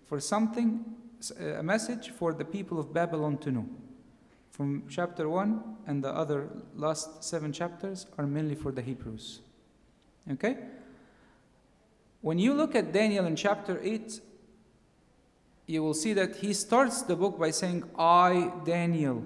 for 0.06 0.20
something, 0.20 0.84
a 1.40 1.64
message 1.64 2.10
for 2.10 2.34
the 2.34 2.46
people 2.46 2.80
of 2.80 2.94
Babylon 2.94 3.38
to 3.40 3.52
know. 3.52 3.66
From 4.56 4.84
chapter 4.88 5.28
1 5.28 5.62
and 5.86 6.02
the 6.02 6.10
other 6.10 6.48
last 6.78 7.26
seven 7.26 7.52
chapters 7.52 8.06
are 8.18 8.26
mainly 8.26 8.56
for 8.56 8.72
the 8.72 8.82
Hebrews. 8.82 9.42
Okay? 10.32 10.56
When 12.22 12.40
you 12.40 12.54
look 12.54 12.74
at 12.74 12.94
Daniel 12.94 13.26
in 13.26 13.36
chapter 13.36 13.82
8, 13.84 14.22
you 15.68 15.84
will 15.84 15.94
see 15.94 16.14
that 16.14 16.38
he 16.38 16.54
starts 16.54 17.02
the 17.02 17.18
book 17.18 17.38
by 17.38 17.52
saying, 17.52 17.84
I, 18.00 18.54
Daniel, 18.64 19.26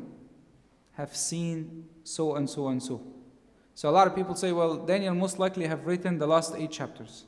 have 0.94 1.16
seen 1.16 1.86
so 2.04 2.36
and 2.36 2.50
so 2.50 2.70
and 2.70 2.82
so. 2.82 3.00
So 3.76 3.88
a 3.88 3.92
lot 3.92 4.08
of 4.08 4.16
people 4.16 4.34
say, 4.34 4.52
well, 4.52 4.78
Daniel 4.78 5.14
most 5.14 5.38
likely 5.38 5.68
have 5.68 5.86
written 5.86 6.18
the 6.18 6.26
last 6.26 6.56
eight 6.58 6.72
chapters. 6.72 7.26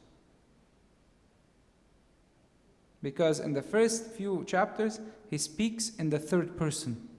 Because 3.03 3.39
in 3.39 3.53
the 3.53 3.62
first 3.62 4.08
few 4.08 4.43
chapters, 4.46 5.00
he 5.29 5.38
speaks 5.38 5.91
in 6.00 6.10
the 6.10 6.20
third 6.20 6.58
person. 6.58 7.10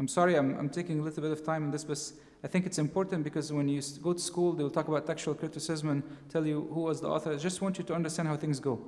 I'm 0.00 0.08
sorry, 0.08 0.36
I'm, 0.36 0.58
I'm 0.58 0.70
taking 0.70 0.98
a 0.98 1.02
little 1.02 1.22
bit 1.22 1.30
of 1.30 1.44
time 1.44 1.62
on 1.62 1.70
this, 1.70 1.84
but 1.84 2.00
I 2.42 2.48
think 2.48 2.64
it's 2.64 2.78
important 2.78 3.22
because 3.22 3.52
when 3.52 3.68
you 3.68 3.82
go 4.02 4.14
to 4.14 4.18
school, 4.18 4.54
they 4.54 4.62
will 4.62 4.70
talk 4.70 4.88
about 4.88 5.06
textual 5.06 5.34
criticism 5.34 5.90
and 5.90 6.02
tell 6.30 6.46
you 6.46 6.70
who 6.72 6.80
was 6.80 7.02
the 7.02 7.08
author. 7.08 7.34
I 7.34 7.36
just 7.36 7.60
want 7.60 7.76
you 7.76 7.84
to 7.84 7.94
understand 7.94 8.26
how 8.26 8.38
things 8.38 8.60
go. 8.60 8.80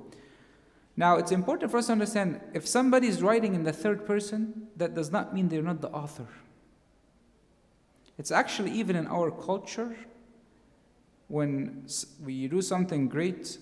Now, 0.97 1.17
it's 1.17 1.31
important 1.31 1.69
for 1.69 1.77
us 1.77 1.85
to 1.85 1.91
understand 1.91 2.41
if 2.55 2.67
somebody 2.67 3.05
is 3.05 3.21
writing 3.21 3.53
in 3.53 3.63
the 3.63 3.71
third 3.71 4.07
person, 4.07 4.69
that 4.75 4.95
does 4.95 5.11
not 5.11 5.35
mean 5.35 5.49
they're 5.49 5.61
not 5.61 5.81
the 5.81 5.91
author. 5.91 6.25
It's 8.17 8.31
actually 8.31 8.71
even 8.71 8.95
in 8.95 9.05
our 9.05 9.29
culture, 9.29 9.95
when 11.27 11.85
we 12.25 12.47
do 12.47 12.59
something 12.59 13.07
great, 13.07 13.59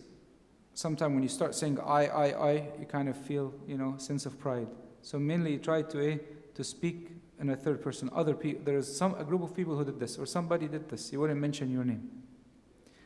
sometimes 0.74 1.14
when 1.14 1.24
you 1.24 1.30
start 1.30 1.54
saying 1.54 1.82
I, 1.82 2.06
I, 2.06 2.26
I, 2.28 2.52
you 2.80 2.86
kind 2.88 3.10
of 3.10 3.18
feel, 3.18 3.54
you 3.68 3.78
know, 3.78 3.96
sense 3.98 4.26
of 4.26 4.40
pride. 4.40 4.68
So 5.02 5.20
mainly 5.20 5.58
try 5.58 5.82
to, 5.82 6.14
eh, 6.14 6.18
to 6.56 6.64
speak 6.64 7.21
in 7.42 7.50
a 7.50 7.56
third 7.56 7.82
person. 7.82 8.10
Other 8.16 8.36
people, 8.36 8.62
there 8.64 8.78
is 8.78 8.96
some, 8.96 9.16
a 9.16 9.24
group 9.24 9.42
of 9.42 9.56
people 9.56 9.76
who 9.76 9.84
did 9.84 10.00
this, 10.00 10.18
or 10.18 10.26
somebody 10.26 10.68
did 10.68 10.88
this. 10.88 11.12
You 11.12 11.20
wouldn't 11.20 11.40
mention 11.40 11.72
your 11.72 11.84
name. 11.84 12.08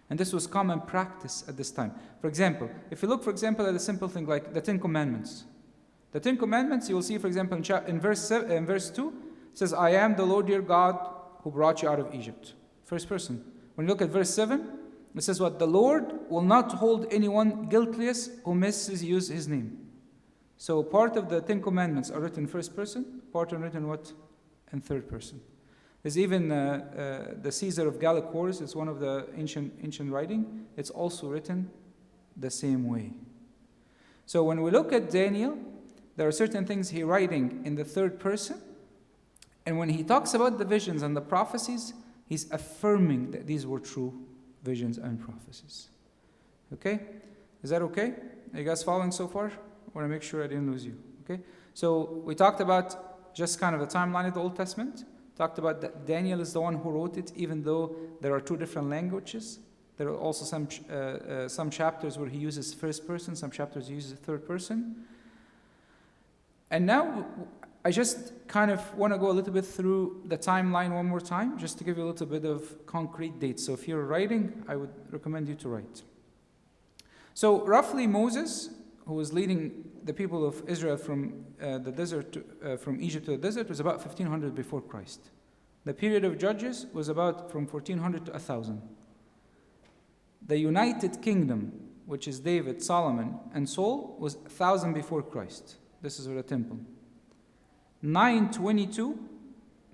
And 0.10 0.20
this 0.20 0.34
was 0.34 0.46
common 0.46 0.82
practice 0.82 1.46
at 1.48 1.58
this 1.58 1.72
time. 1.72 1.94
For 2.22 2.28
example, 2.28 2.70
if 2.92 3.02
you 3.02 3.08
look, 3.08 3.24
for 3.24 3.32
example, 3.32 3.66
at 3.66 3.74
a 3.74 3.80
simple 3.80 4.08
thing 4.08 4.28
like 4.28 4.54
the 4.54 4.62
Ten 4.62 4.80
Commandments. 4.80 5.46
The 6.12 6.20
Ten 6.20 6.38
Commandments, 6.38 6.90
you 6.90 6.96
will 6.96 7.02
see, 7.02 7.18
for 7.18 7.28
example, 7.28 7.58
in, 7.58 7.64
in, 7.88 8.00
verse, 8.00 8.20
seven, 8.20 8.52
in 8.52 8.66
verse 8.66 8.90
2, 8.92 9.08
it 9.08 9.58
says, 9.58 9.74
I 9.74 9.92
am 9.92 10.16
the 10.16 10.26
Lord 10.26 10.48
your 10.48 10.62
God 10.62 11.00
who 11.42 11.50
brought 11.50 11.82
you 11.82 11.90
out 11.90 12.00
of 12.00 12.14
Egypt. 12.14 12.54
First 12.84 13.08
person. 13.10 13.44
When 13.76 13.88
you 13.88 13.94
look 13.94 14.02
at 14.02 14.10
verse 14.10 14.30
7, 14.30 14.80
it 15.16 15.24
says 15.24 15.40
what? 15.40 15.60
The 15.60 15.68
Lord 15.68 16.30
will 16.30 16.42
not 16.42 16.74
hold 16.74 17.08
anyone 17.10 17.68
guiltless 17.68 18.30
who 18.44 18.54
misses 18.54 19.04
use 19.04 19.30
his 19.30 19.48
name. 19.48 19.85
So 20.58 20.82
part 20.84 21.18
of 21.18 21.30
the 21.30 21.42
Ten 21.42 21.62
Commandments 21.62 22.10
are 22.10 22.20
written 22.20 22.48
first 22.48 22.76
person, 22.76 23.22
part 23.34 23.54
are 23.54 23.58
written 23.58 23.88
what? 23.88 24.14
In 24.72 24.82
third 24.82 25.10
person. 25.10 25.42
There's 26.02 26.18
even 26.18 26.52
uh, 26.52 27.34
uh, 27.34 27.34
the 27.42 27.52
Caesar 27.52 27.88
of 27.88 28.00
Gallic 28.00 28.32
Wars, 28.34 28.62
it's 28.62 28.76
one 28.76 28.88
of 28.88 29.00
the 29.00 29.28
ancient, 29.36 29.74
ancient 29.84 30.12
writing. 30.12 30.66
It's 30.78 30.92
also 30.92 31.28
written 31.28 31.72
the 32.38 32.52
same 32.52 32.88
way. 32.88 33.12
So 34.26 34.44
when 34.44 34.62
we 34.62 34.72
look 34.72 34.94
at 34.94 35.10
Daniel, 35.10 35.58
there 36.16 36.28
are 36.28 36.32
certain 36.32 36.66
things 36.66 36.90
he 36.90 37.04
writing 37.04 37.62
in 37.66 37.76
the 37.76 37.84
third 37.84 38.20
person. 38.20 38.62
And 39.66 39.78
when 39.78 39.90
he 39.90 40.04
talks 40.04 40.34
about 40.34 40.60
the 40.60 40.66
visions 40.66 41.02
and 41.02 41.16
the 41.16 41.22
prophecies, 41.22 41.94
he's 42.28 42.50
affirming 42.52 43.32
that 43.32 43.48
these 43.48 43.66
were 43.66 43.80
true 43.80 44.14
visions 44.64 44.98
and 44.98 45.20
prophecies. 45.20 45.90
Okay? 46.74 47.00
Is 47.64 47.72
that 47.72 47.82
okay? 47.82 48.14
Are 48.54 48.60
you 48.60 48.66
guys 48.66 48.84
following 48.84 49.12
so 49.12 49.28
far? 49.28 49.52
Want 49.96 50.06
to 50.06 50.10
make 50.10 50.22
sure 50.22 50.44
I 50.44 50.48
didn't 50.48 50.70
lose 50.72 50.86
you. 50.86 50.96
Okay? 51.24 51.42
So 51.74 52.22
we 52.24 52.36
talked 52.36 52.62
about 52.62 53.34
just 53.34 53.60
kind 53.60 53.74
of 53.74 53.82
the 53.82 53.88
timeline 53.88 54.28
of 54.28 54.36
the 54.36 54.40
Old 54.40 54.56
Testament 54.56 55.06
talked 55.36 55.58
about 55.58 55.82
that 55.82 56.06
Daniel 56.06 56.40
is 56.40 56.54
the 56.54 56.62
one 56.62 56.76
who 56.76 56.90
wrote 56.90 57.18
it, 57.18 57.32
even 57.36 57.64
though 57.64 57.96
there 58.22 58.34
are 58.34 58.40
two 58.40 58.58
different 58.58 58.90
languages. 58.90 59.60
There 59.98 60.08
are 60.08 60.18
also 60.18 60.46
some, 60.46 60.68
uh, 60.90 60.94
uh, 60.94 61.48
some 61.50 61.70
chapters 61.70 62.18
where 62.18 62.30
he 62.30 62.38
uses 62.38 62.74
first 62.74 63.08
person, 63.08 63.36
some 63.36 63.52
chapters 63.52 63.88
he 63.88 63.96
uses 63.96 64.14
third 64.14 64.48
person. 64.48 65.06
And 66.72 66.86
now 66.86 67.26
I 67.84 67.92
just 67.92 68.34
kind 68.48 68.72
of 68.72 68.98
want 68.98 69.14
to 69.14 69.20
go 69.20 69.30
a 69.30 69.34
little 69.34 69.54
bit 69.54 69.66
through 69.66 70.22
the 70.26 70.38
timeline 70.38 70.94
one 70.94 71.06
more 71.06 71.22
time, 71.22 71.58
just 71.58 71.78
to 71.78 71.84
give 71.84 71.98
you 71.98 72.04
a 72.04 72.10
little 72.10 72.26
bit 72.26 72.46
of 72.46 72.86
concrete 72.86 73.40
dates. 73.40 73.66
So 73.66 73.74
if 73.74 73.88
you're 73.88 74.06
writing, 74.06 74.64
I 74.68 74.76
would 74.76 74.92
recommend 75.12 75.48
you 75.48 75.56
to 75.56 75.70
write. 75.70 76.02
So 77.34 77.66
roughly 77.66 78.08
Moses, 78.08 78.70
who 79.06 79.14
was 79.14 79.34
leading 79.34 79.84
the 80.04 80.14
people 80.14 80.46
of 80.46 80.64
Israel 80.68 80.98
from 80.98 81.46
uh, 81.62 81.78
the 81.78 81.92
desert, 81.92 82.32
to, 82.34 82.44
uh, 82.64 82.78
from 82.78 83.02
Egypt 83.02 83.26
to 83.26 83.32
the 83.32 83.38
desert, 83.38 83.70
was 83.70 83.80
about 83.80 83.98
1500 83.98 84.56
before 84.56 84.82
Christ. 84.82 85.30
The 85.84 85.94
period 85.94 86.26
of 86.26 86.38
Judges 86.40 86.88
was 86.94 87.10
about 87.10 87.52
from 87.52 87.68
1400 87.68 88.26
to 88.26 88.32
1000. 88.32 88.82
The 90.48 90.58
United 90.58 91.22
Kingdom, 91.22 91.74
which 92.06 92.28
is 92.28 92.40
David, 92.40 92.82
Solomon, 92.82 93.40
and 93.54 93.70
Saul, 93.70 94.16
was 94.20 94.38
1000 94.38 94.94
before 94.94 95.22
Christ. 95.22 95.76
This 96.02 96.20
is 96.20 96.28
where 96.28 96.38
the 96.38 96.44
temple. 96.44 96.80
922, 98.02 99.18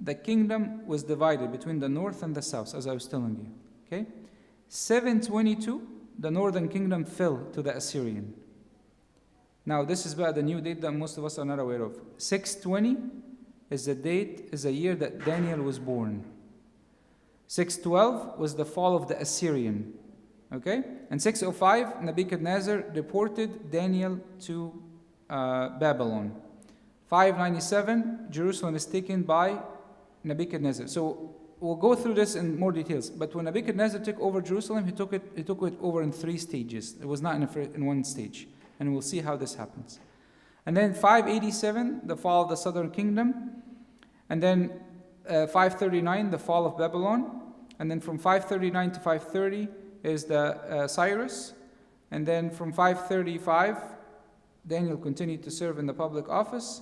the 0.01 0.15
kingdom 0.15 0.85
was 0.85 1.03
divided 1.03 1.51
between 1.51 1.79
the 1.79 1.87
north 1.87 2.23
and 2.23 2.35
the 2.35 2.41
south, 2.41 2.73
as 2.73 2.87
I 2.87 2.93
was 2.93 3.07
telling 3.07 3.35
you. 3.35 3.51
Okay? 3.87 4.09
722, 4.67 5.87
the 6.19 6.31
northern 6.31 6.67
kingdom 6.67 7.05
fell 7.05 7.45
to 7.53 7.61
the 7.61 7.75
Assyrian. 7.75 8.33
Now, 9.65 9.83
this 9.83 10.05
is 10.05 10.13
about 10.13 10.35
the 10.35 10.41
new 10.41 10.59
date 10.59 10.81
that 10.81 10.91
most 10.91 11.17
of 11.17 11.25
us 11.25 11.37
are 11.37 11.45
not 11.45 11.59
aware 11.59 11.83
of. 11.83 11.99
620 12.17 12.97
is 13.69 13.85
the 13.85 13.95
date, 13.95 14.49
is 14.51 14.63
the 14.63 14.71
year 14.71 14.95
that 14.95 15.23
Daniel 15.23 15.61
was 15.61 15.77
born. 15.77 16.25
612 17.47 18.39
was 18.39 18.55
the 18.55 18.65
fall 18.65 18.95
of 18.95 19.07
the 19.07 19.19
Assyrian. 19.19 19.93
Okay? 20.51 20.83
And 21.09 21.21
605, 21.21 22.01
Nebuchadnezzar 22.01 22.81
deported 22.81 23.69
Daniel 23.71 24.19
to 24.41 24.81
uh, 25.29 25.77
Babylon. 25.77 26.35
597, 27.07 28.27
Jerusalem 28.31 28.75
is 28.75 28.85
taken 28.85 29.21
by 29.21 29.59
Nebuchadnezzar. 30.23 30.87
So 30.87 31.35
we'll 31.59 31.75
go 31.75 31.93
through 31.93 32.15
this 32.15 32.35
in 32.35 32.57
more 32.57 32.71
details. 32.71 33.09
But 33.09 33.35
when 33.35 33.45
Nebuchadnezzar 33.45 33.99
took 33.99 34.19
over 34.19 34.41
Jerusalem, 34.41 34.85
he 34.85 34.91
took 34.91 35.13
it, 35.13 35.21
he 35.35 35.43
took 35.43 35.61
it 35.61 35.75
over 35.81 36.01
in 36.01 36.11
three 36.11 36.37
stages. 36.37 36.95
It 36.99 37.05
was 37.05 37.21
not 37.21 37.35
in, 37.35 37.43
a, 37.43 37.59
in 37.75 37.85
one 37.85 38.03
stage 38.03 38.47
and 38.81 38.91
we'll 38.91 39.01
see 39.03 39.21
how 39.21 39.37
this 39.37 39.53
happens. 39.53 39.99
And 40.65 40.75
then 40.75 40.95
587, 40.95 42.01
the 42.05 42.17
fall 42.17 42.41
of 42.41 42.49
the 42.49 42.55
southern 42.55 42.89
kingdom. 42.89 43.61
And 44.27 44.41
then 44.41 44.71
uh, 45.29 45.45
539, 45.45 46.31
the 46.31 46.39
fall 46.39 46.65
of 46.65 46.79
Babylon. 46.79 47.43
And 47.77 47.91
then 47.91 47.99
from 47.99 48.17
539 48.17 48.93
to 48.93 48.99
530 48.99 49.67
is 50.03 50.25
the 50.25 50.39
uh, 50.39 50.87
Cyrus. 50.87 51.53
And 52.09 52.25
then 52.25 52.49
from 52.49 52.73
535, 52.73 53.77
Daniel 54.65 54.97
continued 54.97 55.43
to 55.43 55.51
serve 55.51 55.77
in 55.77 55.85
the 55.85 55.93
public 55.93 56.27
office. 56.27 56.81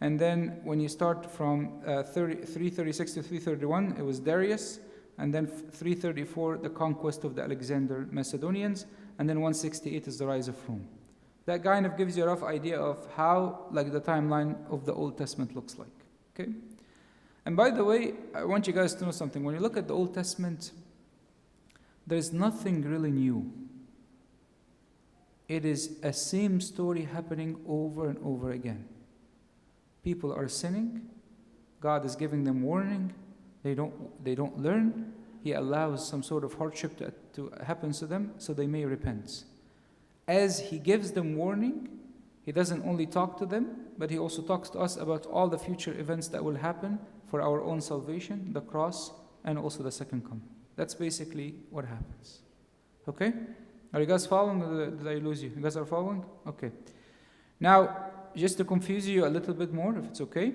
And 0.00 0.20
then 0.20 0.60
when 0.62 0.78
you 0.78 0.88
start 0.88 1.28
from 1.28 1.82
uh, 1.84 2.04
30, 2.04 2.46
336 2.46 3.14
to 3.14 3.22
331, 3.22 3.96
it 3.98 4.02
was 4.02 4.20
Darius. 4.20 4.78
And 5.18 5.34
then 5.34 5.48
334, 5.48 6.58
the 6.58 6.70
conquest 6.70 7.24
of 7.24 7.34
the 7.34 7.42
Alexander 7.42 8.06
Macedonians. 8.12 8.86
And 9.18 9.28
then 9.28 9.40
168 9.40 10.06
is 10.06 10.16
the 10.16 10.26
rise 10.26 10.46
of 10.46 10.56
Rome. 10.68 10.86
That 11.50 11.64
kind 11.64 11.84
of 11.84 11.96
gives 11.96 12.16
you 12.16 12.22
a 12.22 12.28
rough 12.28 12.44
idea 12.44 12.78
of 12.78 13.08
how 13.16 13.66
like 13.72 13.90
the 13.90 14.00
timeline 14.00 14.54
of 14.70 14.86
the 14.86 14.94
Old 14.94 15.18
Testament 15.18 15.56
looks 15.56 15.76
like. 15.76 15.88
Okay? 16.32 16.52
And 17.44 17.56
by 17.56 17.70
the 17.70 17.82
way, 17.82 18.14
I 18.32 18.44
want 18.44 18.68
you 18.68 18.72
guys 18.72 18.94
to 18.94 19.04
know 19.04 19.10
something. 19.10 19.42
When 19.42 19.56
you 19.56 19.60
look 19.60 19.76
at 19.76 19.88
the 19.88 19.94
Old 19.94 20.14
Testament, 20.14 20.70
there's 22.06 22.32
nothing 22.32 22.82
really 22.82 23.10
new. 23.10 23.52
It 25.48 25.64
is 25.64 25.98
a 26.04 26.12
same 26.12 26.60
story 26.60 27.02
happening 27.02 27.56
over 27.66 28.08
and 28.08 28.18
over 28.24 28.52
again. 28.52 28.84
People 30.04 30.32
are 30.32 30.48
sinning. 30.48 31.08
God 31.80 32.04
is 32.04 32.14
giving 32.14 32.44
them 32.44 32.62
warning. 32.62 33.12
They 33.64 33.74
don't, 33.74 34.24
they 34.24 34.36
don't 34.36 34.56
learn. 34.56 35.14
He 35.42 35.54
allows 35.54 36.06
some 36.06 36.22
sort 36.22 36.44
of 36.44 36.54
hardship 36.54 36.96
to, 36.98 37.12
to 37.32 37.52
happen 37.66 37.90
to 37.94 38.06
them 38.06 38.34
so 38.38 38.54
they 38.54 38.68
may 38.68 38.84
repent 38.84 39.46
as 40.30 40.60
he 40.60 40.78
gives 40.78 41.10
them 41.10 41.34
warning, 41.34 41.88
he 42.42 42.52
doesn't 42.52 42.82
only 42.86 43.04
talk 43.04 43.36
to 43.38 43.46
them, 43.46 43.64
but 43.98 44.10
he 44.10 44.18
also 44.18 44.42
talks 44.42 44.70
to 44.70 44.78
us 44.78 44.96
about 44.96 45.26
all 45.26 45.48
the 45.48 45.58
future 45.58 45.92
events 45.98 46.28
that 46.28 46.42
will 46.42 46.54
happen 46.54 47.00
for 47.28 47.42
our 47.42 47.60
own 47.62 47.80
salvation, 47.80 48.52
the 48.52 48.60
cross, 48.60 49.10
and 49.44 49.58
also 49.58 49.82
the 49.82 49.90
second 49.90 50.22
coming. 50.22 50.48
That's 50.76 50.94
basically 50.94 51.56
what 51.70 51.84
happens. 51.84 52.42
Okay? 53.08 53.32
Are 53.92 54.00
you 54.00 54.06
guys 54.06 54.24
following? 54.24 54.60
Did 54.98 55.08
I 55.08 55.14
lose 55.14 55.42
you? 55.42 55.50
You 55.56 55.62
guys 55.62 55.76
are 55.76 55.84
following? 55.84 56.24
Okay. 56.46 56.70
Now, 57.58 57.78
just 58.36 58.56
to 58.58 58.64
confuse 58.64 59.08
you 59.08 59.26
a 59.26 59.32
little 59.36 59.54
bit 59.54 59.72
more, 59.74 59.98
if 59.98 60.04
it's 60.04 60.20
okay, 60.20 60.52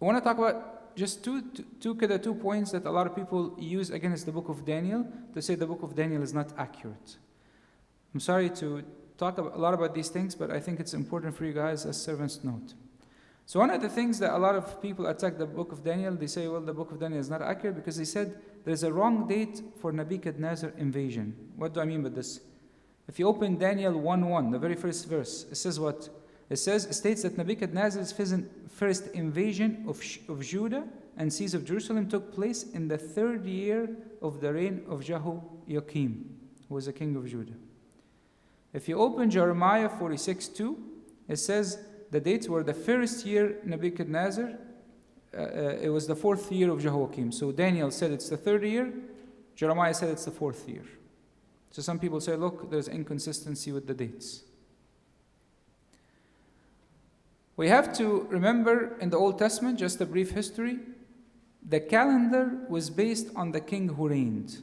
I 0.00 0.04
want 0.04 0.16
to 0.16 0.22
talk 0.22 0.38
about 0.38 0.94
just 0.94 1.24
two, 1.24 1.42
two, 1.80 1.96
two, 1.96 2.18
two 2.18 2.34
points 2.34 2.70
that 2.70 2.86
a 2.86 2.90
lot 2.90 3.08
of 3.08 3.16
people 3.16 3.56
use 3.58 3.90
against 3.90 4.26
the 4.26 4.32
book 4.32 4.48
of 4.48 4.64
Daniel 4.64 5.04
to 5.34 5.42
say 5.42 5.56
the 5.56 5.66
book 5.66 5.82
of 5.82 5.96
Daniel 5.96 6.22
is 6.22 6.32
not 6.32 6.52
accurate. 6.56 7.18
I'm 8.18 8.22
sorry 8.22 8.50
to 8.50 8.82
talk 9.16 9.38
a 9.38 9.42
lot 9.42 9.74
about 9.74 9.94
these 9.94 10.08
things, 10.08 10.34
but 10.34 10.50
I 10.50 10.58
think 10.58 10.80
it's 10.80 10.92
important 10.92 11.36
for 11.36 11.44
you 11.44 11.52
guys 11.52 11.86
as 11.86 12.02
servants 12.02 12.38
to 12.38 12.48
note. 12.48 12.74
So 13.46 13.60
one 13.60 13.70
of 13.70 13.80
the 13.80 13.88
things 13.88 14.18
that 14.18 14.34
a 14.34 14.38
lot 14.38 14.56
of 14.56 14.82
people 14.82 15.06
attack 15.06 15.38
the 15.38 15.46
book 15.46 15.70
of 15.70 15.84
Daniel, 15.84 16.16
they 16.16 16.26
say, 16.26 16.48
well, 16.48 16.60
the 16.60 16.74
book 16.74 16.90
of 16.90 16.98
Daniel 16.98 17.20
is 17.20 17.30
not 17.30 17.42
accurate 17.42 17.76
because 17.76 17.96
they 17.96 18.04
said 18.04 18.36
there's 18.64 18.82
a 18.82 18.92
wrong 18.92 19.28
date 19.28 19.62
for 19.80 19.92
Nebuchadnezzar 19.92 20.72
invasion. 20.78 21.32
What 21.54 21.74
do 21.74 21.80
I 21.80 21.84
mean 21.84 22.02
by 22.02 22.08
this? 22.08 22.40
If 23.06 23.20
you 23.20 23.28
open 23.28 23.56
Daniel 23.56 23.92
1:1, 23.92 24.50
the 24.50 24.58
very 24.58 24.74
first 24.74 25.06
verse, 25.06 25.46
it 25.48 25.54
says 25.54 25.78
what? 25.78 26.08
It 26.50 26.56
says 26.56 26.86
it 26.86 26.94
states 26.94 27.22
that 27.22 27.38
Nebuchadnezzar's 27.38 28.10
first 28.68 29.06
invasion 29.14 29.84
of, 29.86 30.02
of 30.28 30.44
Judah 30.44 30.88
and 31.16 31.32
seas 31.32 31.54
of 31.54 31.64
Jerusalem 31.64 32.08
took 32.08 32.34
place 32.34 32.64
in 32.64 32.88
the 32.88 32.98
third 32.98 33.46
year 33.46 33.88
of 34.20 34.40
the 34.40 34.52
reign 34.52 34.84
of 34.88 35.04
Jehoiakim, 35.04 36.36
who 36.68 36.74
was 36.74 36.86
the 36.86 36.92
king 36.92 37.14
of 37.14 37.24
Judah. 37.24 37.54
If 38.72 38.88
you 38.88 38.98
open 38.98 39.30
Jeremiah 39.30 39.88
46:2, 39.88 40.76
it 41.28 41.36
says 41.36 41.78
the 42.10 42.20
dates 42.20 42.48
were 42.48 42.62
the 42.62 42.74
first 42.74 43.26
year 43.26 43.58
Nebuchadnezzar, 43.64 44.58
uh, 45.34 45.40
uh, 45.40 45.78
it 45.80 45.90
was 45.90 46.06
the 46.06 46.16
fourth 46.16 46.50
year 46.50 46.70
of 46.70 46.80
Jehoiakim. 46.80 47.32
So 47.32 47.52
Daniel 47.52 47.90
said 47.90 48.12
it's 48.12 48.28
the 48.28 48.36
third 48.36 48.64
year, 48.64 48.92
Jeremiah 49.54 49.94
said 49.94 50.10
it's 50.10 50.24
the 50.24 50.30
fourth 50.30 50.68
year. 50.68 50.84
So 51.70 51.82
some 51.82 51.98
people 51.98 52.20
say, 52.20 52.34
look, 52.36 52.70
there's 52.70 52.88
inconsistency 52.88 53.72
with 53.72 53.86
the 53.86 53.94
dates. 53.94 54.42
We 57.56 57.68
have 57.68 57.92
to 57.98 58.26
remember 58.30 58.96
in 59.00 59.10
the 59.10 59.16
Old 59.16 59.38
Testament, 59.38 59.78
just 59.78 60.00
a 60.00 60.06
brief 60.06 60.30
history, 60.30 60.78
the 61.68 61.80
calendar 61.80 62.64
was 62.68 62.88
based 62.88 63.28
on 63.36 63.52
the 63.52 63.60
king 63.60 63.88
who 63.88 64.08
reigned. 64.08 64.62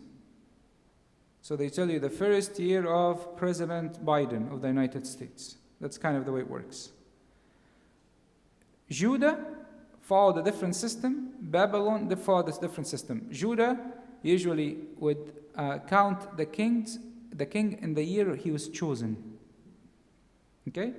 So 1.45 1.55
they 1.55 1.69
tell 1.69 1.91
you 1.91 1.99
the 1.99 2.09
first 2.09 2.57
year 2.57 2.87
of 2.87 3.37
President 3.37 4.03
Biden 4.03 4.51
of 4.51 4.63
the 4.63 4.67
United 4.67 5.05
States. 5.05 5.57
That's 5.79 5.95
kind 5.95 6.17
of 6.17 6.25
the 6.25 6.31
way 6.31 6.39
it 6.39 6.49
works. 6.49 6.89
Judah 8.89 9.45
followed 10.01 10.39
a 10.39 10.43
different 10.43 10.75
system. 10.75 11.33
Babylon 11.39 12.07
they 12.07 12.15
followed 12.15 12.49
a 12.49 12.59
different 12.59 12.87
system. 12.87 13.27
Judah 13.31 13.77
usually 14.23 14.77
would 14.97 15.33
uh, 15.55 15.77
count 15.87 16.35
the 16.35 16.47
kings, 16.47 16.97
the 17.29 17.45
king 17.45 17.77
in 17.79 17.93
the 17.93 18.03
year 18.03 18.35
he 18.35 18.49
was 18.49 18.67
chosen. 18.67 19.15
Okay? 20.67 20.93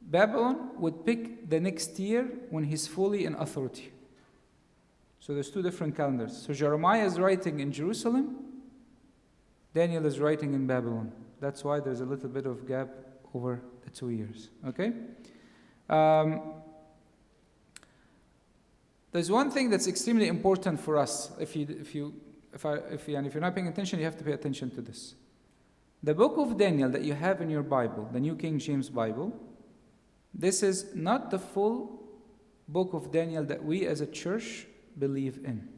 Babylon 0.00 0.70
would 0.78 1.04
pick 1.04 1.50
the 1.50 1.60
next 1.60 1.98
year 1.98 2.30
when 2.48 2.64
he's 2.64 2.86
fully 2.86 3.26
in 3.26 3.34
authority. 3.34 3.92
So 5.20 5.34
there's 5.34 5.50
two 5.50 5.60
different 5.60 5.94
calendars. 5.94 6.46
So 6.46 6.54
Jeremiah 6.54 7.04
is 7.04 7.20
writing 7.20 7.60
in 7.60 7.72
Jerusalem, 7.72 8.51
Daniel 9.74 10.04
is 10.06 10.20
writing 10.20 10.54
in 10.54 10.66
Babylon. 10.66 11.12
That's 11.40 11.64
why 11.64 11.80
there's 11.80 12.00
a 12.00 12.04
little 12.04 12.28
bit 12.28 12.46
of 12.46 12.66
gap 12.66 12.88
over 13.34 13.60
the 13.84 13.90
two 13.90 14.10
years. 14.10 14.50
Okay? 14.68 14.92
Um, 15.88 16.54
there's 19.12 19.30
one 19.30 19.50
thing 19.50 19.70
that's 19.70 19.86
extremely 19.86 20.28
important 20.28 20.80
for 20.80 20.96
us. 20.96 21.30
If 21.38 21.56
you, 21.56 21.66
if 21.68 21.94
you, 21.94 22.14
if 22.52 22.64
I, 22.64 22.74
if 22.90 23.08
you, 23.08 23.16
and 23.16 23.26
if 23.26 23.34
you're 23.34 23.42
not 23.42 23.54
paying 23.54 23.68
attention, 23.68 23.98
you 23.98 24.04
have 24.04 24.16
to 24.18 24.24
pay 24.24 24.32
attention 24.32 24.70
to 24.70 24.80
this. 24.80 25.14
The 26.02 26.14
book 26.14 26.36
of 26.36 26.56
Daniel 26.56 26.90
that 26.90 27.02
you 27.02 27.14
have 27.14 27.40
in 27.40 27.50
your 27.50 27.62
Bible, 27.62 28.08
the 28.12 28.20
New 28.20 28.36
King 28.36 28.58
James 28.58 28.88
Bible, 28.88 29.32
this 30.34 30.62
is 30.62 30.94
not 30.94 31.30
the 31.30 31.38
full 31.38 32.02
book 32.68 32.94
of 32.94 33.12
Daniel 33.12 33.44
that 33.44 33.62
we 33.62 33.86
as 33.86 34.00
a 34.00 34.06
church 34.06 34.66
believe 34.98 35.40
in. 35.44 35.68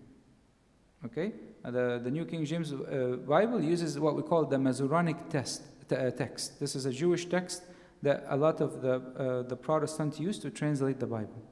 Okay? 1.07 1.33
Uh, 1.65 1.71
the, 1.71 2.01
the 2.03 2.11
New 2.11 2.25
King 2.25 2.45
James 2.45 2.73
uh, 2.73 3.19
Bible 3.27 3.63
uses 3.63 3.99
what 3.99 4.17
we 4.17 4.23
call 4.23 4.45
the 4.45 4.59
Masoretic 4.59 5.29
test, 5.29 5.63
uh, 5.91 6.11
text. 6.11 6.61
This 6.61 6.75
is 6.75 6.87
a 6.87 6.93
Jewish 6.93 7.27
text 7.27 7.63
that 8.03 8.25
a 8.29 8.37
lot 8.37 8.61
of 8.61 8.83
the, 8.83 8.95
uh, 8.95 9.43
the 9.43 9.57
Protestants 9.57 10.21
use 10.21 10.39
to 10.41 10.51
translate 10.51 11.01
the 11.01 11.07
Bible 11.07 11.43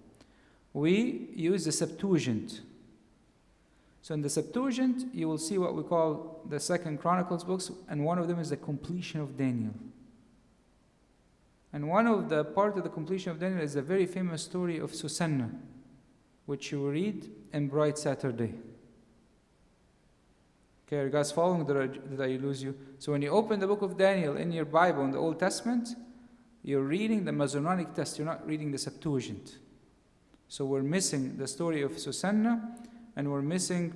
we 0.73 1.29
use 1.35 1.65
the 1.65 1.73
Septuagint. 1.73 2.63
So 4.01 4.15
in 4.15 4.23
the 4.23 4.31
Septuagint, 4.31 5.15
you 5.15 5.29
will 5.29 5.39
see 5.39 5.59
what 5.59 5.75
we 5.75 5.83
call 5.83 6.43
the 6.49 6.59
Second 6.59 6.99
Chronicles 6.99 7.45
books, 7.45 7.71
and 7.89 8.05
one 8.05 8.19
of 8.19 8.27
them 8.27 8.39
is 8.39 8.51
the 8.51 8.57
completion 8.57 9.21
of 9.21 9.37
Daniel. 9.37 9.75
And 11.73 11.89
one 11.89 12.07
of 12.07 12.29
the 12.29 12.45
part 12.45 12.77
of 12.77 12.85
the 12.85 12.91
completion 12.91 13.31
of 13.31 13.39
Daniel 13.39 13.63
is 13.63 13.77
a 13.77 13.83
very 13.83 14.07
famous 14.07 14.43
story 14.43 14.79
of 14.79 14.95
Susanna, 14.95 15.51
which 16.47 16.73
you 16.73 16.81
will 16.81 16.91
read 16.91 17.31
in 17.53 17.69
Bright 17.69 17.97
Saturday. 17.97 18.55
Okay, 20.93 21.01
are 21.01 21.05
you 21.07 21.11
guys 21.11 21.33
following? 21.33 21.65
Did 21.65 21.77
I, 21.79 21.87
did 21.87 22.21
I 22.21 22.37
lose 22.37 22.63
you? 22.63 22.77
So 22.99 23.13
when 23.13 23.23
you 23.23 23.31
open 23.31 23.59
the 23.59 23.67
book 23.67 23.81
of 23.81 23.97
Daniel 23.97 24.37
in 24.37 24.53
your 24.53 24.67
Bible 24.67 25.03
in 25.05 25.11
the 25.11 25.17
Old 25.17 25.41
Testament, 25.41 25.89
you're 26.63 26.83
reading 26.83 27.25
the 27.25 27.33
Masoretic 27.33 27.95
text. 27.95 28.19
You're 28.19 28.27
not 28.27 28.47
reading 28.47 28.71
the 28.71 28.77
Septuagint. 28.77 29.57
So 30.49 30.67
we're 30.67 30.83
missing 30.83 31.39
the 31.39 31.49
story 31.49 31.81
of 31.81 31.99
Susanna, 31.99 32.77
and 33.17 33.33
we're 33.33 33.41
missing 33.41 33.95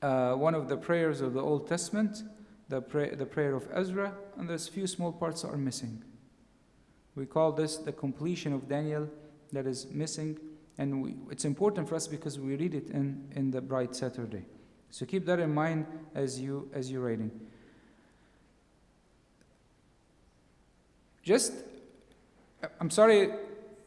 uh, 0.00 0.32
one 0.32 0.54
of 0.54 0.66
the 0.70 0.78
prayers 0.78 1.20
of 1.20 1.34
the 1.34 1.42
Old 1.42 1.68
Testament, 1.68 2.22
the, 2.70 2.80
pray- 2.80 3.14
the 3.14 3.26
prayer 3.26 3.54
of 3.54 3.68
Ezra, 3.70 4.14
and 4.38 4.48
there's 4.48 4.68
few 4.68 4.86
small 4.86 5.12
parts 5.12 5.42
that 5.42 5.48
are 5.48 5.58
missing. 5.58 6.02
We 7.16 7.26
call 7.26 7.52
this 7.52 7.76
the 7.76 7.92
completion 7.92 8.54
of 8.54 8.66
Daniel 8.66 9.10
that 9.52 9.66
is 9.66 9.88
missing, 9.90 10.38
and 10.78 11.02
we, 11.02 11.16
it's 11.30 11.44
important 11.44 11.86
for 11.86 11.96
us 11.96 12.06
because 12.06 12.40
we 12.40 12.56
read 12.56 12.74
it 12.74 12.88
in, 12.88 13.30
in 13.32 13.50
the 13.50 13.60
Bright 13.60 13.94
Saturday. 13.94 14.46
So 14.92 15.06
keep 15.06 15.24
that 15.24 15.40
in 15.40 15.52
mind 15.54 15.86
as 16.14 16.38
you 16.38 16.68
as 16.74 16.92
you're 16.92 17.00
reading. 17.00 17.30
Just, 21.22 21.54
I'm 22.78 22.90
sorry 22.90 23.30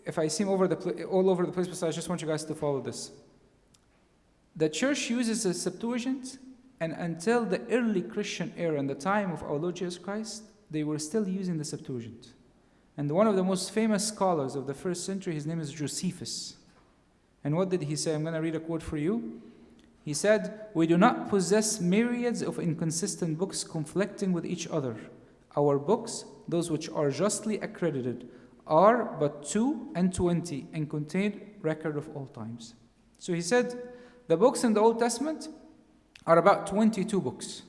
if 0.04 0.18
I 0.18 0.28
seem 0.28 0.50
over 0.50 0.68
the 0.68 1.04
all 1.04 1.30
over 1.30 1.46
the 1.46 1.52
place, 1.52 1.68
but 1.68 1.88
I 1.88 1.92
just 1.92 2.10
want 2.10 2.22
you 2.22 2.28
guys 2.28 2.44
to 2.46 2.56
follow 2.56 2.82
this. 2.82 3.12
The 4.56 4.68
church 4.68 5.12
uses 5.12 5.44
the 5.44 5.54
Septuagint, 5.54 6.40
and 6.80 6.94
until 6.94 7.46
the 7.46 7.62
early 7.70 8.02
Christian 8.02 8.52
era, 8.58 8.80
in 8.80 8.88
the 8.88 8.96
time 8.96 9.32
of 9.32 9.44
our 9.44 9.58
Lord 9.58 9.76
Jesus 9.76 10.00
Christ, 10.00 10.42
they 10.72 10.84
were 10.84 10.98
still 10.98 11.28
using 11.28 11.60
the 11.60 11.66
Septuagint. 11.66 12.34
And 12.98 13.12
one 13.12 13.28
of 13.28 13.36
the 13.36 13.44
most 13.44 13.70
famous 13.70 14.08
scholars 14.08 14.56
of 14.56 14.66
the 14.66 14.74
first 14.74 15.06
century, 15.06 15.36
his 15.36 15.46
name 15.46 15.60
is 15.60 15.72
Josephus. 15.72 16.56
And 17.44 17.56
what 17.56 17.70
did 17.70 17.84
he 17.84 17.96
say? 17.96 18.16
I'm 18.16 18.24
going 18.24 18.34
to 18.34 18.42
read 18.42 18.56
a 18.56 18.60
quote 18.60 18.82
for 18.82 18.98
you. 18.98 19.42
He 20.06 20.14
said, 20.14 20.68
We 20.76 20.86
do 20.86 21.00
not 21.00 21.30
possess 21.30 21.82
myriads 21.82 22.44
of 22.44 22.60
inconsistent 22.60 23.40
books 23.40 23.64
conflicting 23.64 24.32
with 24.32 24.46
each 24.46 24.68
other. 24.68 24.96
Our 25.58 25.80
books, 25.80 26.26
those 26.48 26.70
which 26.70 26.88
are 26.90 27.10
justly 27.10 27.60
accredited, 27.60 28.30
are 28.68 29.18
but 29.20 29.44
two 29.44 29.90
and 29.96 30.14
twenty 30.14 30.68
and 30.74 30.88
contain 30.88 31.56
record 31.62 31.98
of 31.98 32.08
all 32.16 32.28
times. 32.28 32.76
So 33.18 33.34
he 33.34 33.42
said 33.42 33.74
the 34.28 34.38
books 34.38 34.64
in 34.64 34.76
the 34.76 34.80
Old 34.80 35.00
Testament 35.00 35.50
are 36.28 36.38
about 36.38 36.68
22 36.68 37.20
books. 37.20 37.64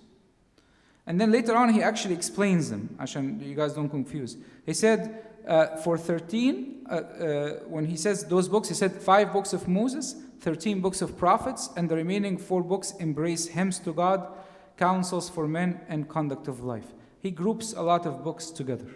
And 1.07 1.19
then 1.21 1.31
later 1.31 1.55
on, 1.55 1.73
he 1.73 1.83
actually 1.83 2.15
explains 2.15 2.69
them, 2.69 2.97
Ashan, 2.99 3.47
you 3.47 3.55
guys 3.55 3.73
don't 3.75 3.89
confuse. 3.89 4.37
He 4.65 4.75
said, 4.75 5.25
uh, 5.47 5.77
for 5.77 5.97
13, 5.97 6.87
uh, 6.91 6.95
uh, 6.95 7.51
when 7.69 7.87
he 7.87 7.97
says 7.97 8.25
those 8.25 8.49
books, 8.49 8.69
he 8.69 8.75
said 8.75 8.93
five 8.93 9.33
books 9.33 9.53
of 9.53 9.69
Moses, 9.69 10.17
13 10.41 10.81
books 10.81 11.03
of 11.03 11.17
prophets, 11.17 11.71
and 11.77 11.89
the 11.89 11.97
remaining 11.97 12.37
four 12.37 12.63
books 12.63 12.93
embrace 12.99 13.47
hymns 13.49 13.79
to 13.81 13.93
God, 13.93 14.29
counsels 14.77 15.29
for 15.29 15.49
men, 15.49 15.81
and 15.89 16.09
conduct 16.09 16.49
of 16.49 16.63
life. 16.63 16.95
He 17.21 17.31
groups 17.31 17.73
a 17.73 17.83
lot 17.83 18.07
of 18.07 18.23
books 18.23 18.51
together. 18.51 18.89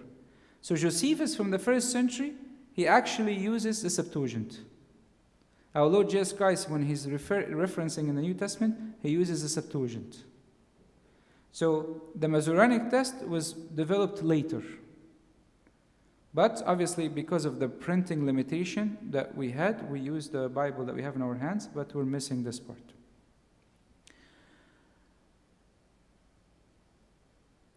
So 0.62 0.76
Josephus 0.76 1.35
from 1.35 1.50
the 1.50 1.59
first 1.59 1.90
century, 1.90 2.35
he 2.72 2.87
actually 2.87 3.35
uses 3.35 3.83
the 3.83 3.90
Septuagint. 3.90 4.61
Our 5.74 5.87
Lord 5.87 6.11
Jesus 6.11 6.33
Christ, 6.33 6.68
when 6.68 6.85
he's 6.85 7.09
refer- 7.09 7.46
referencing 7.46 8.09
in 8.09 8.16
the 8.16 8.22
New 8.22 8.35
Testament, 8.35 8.76
he 9.03 9.11
uses 9.11 9.42
the 9.42 9.48
Septuagint. 9.48 10.24
So 11.53 12.03
the 12.14 12.29
Masoretic 12.29 12.90
text 12.90 13.26
was 13.26 13.53
developed 13.53 14.22
later. 14.22 14.62
But 16.32 16.62
obviously, 16.64 17.08
because 17.08 17.44
of 17.44 17.58
the 17.58 17.68
printing 17.68 18.24
limitation 18.24 18.98
that 19.10 19.36
we 19.36 19.50
had, 19.50 19.90
we 19.90 19.98
used 19.98 20.32
the 20.32 20.48
Bible 20.48 20.84
that 20.84 20.94
we 20.94 21.02
have 21.02 21.16
in 21.16 21.22
our 21.22 21.34
hands, 21.34 21.66
but 21.66 21.92
we're 21.94 22.04
missing 22.04 22.44
this 22.44 22.60
part. 22.60 22.78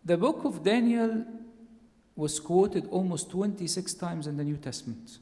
The 0.06 0.18
book 0.18 0.44
of 0.44 0.64
Daniel 0.64 1.26
was 2.16 2.40
quoted 2.40 2.88
almost 2.92 3.32
26 3.32 3.94
times 3.96 4.28
in 4.28 4.38
the 4.38 4.44
New 4.44 4.58
Testament. 4.58 5.18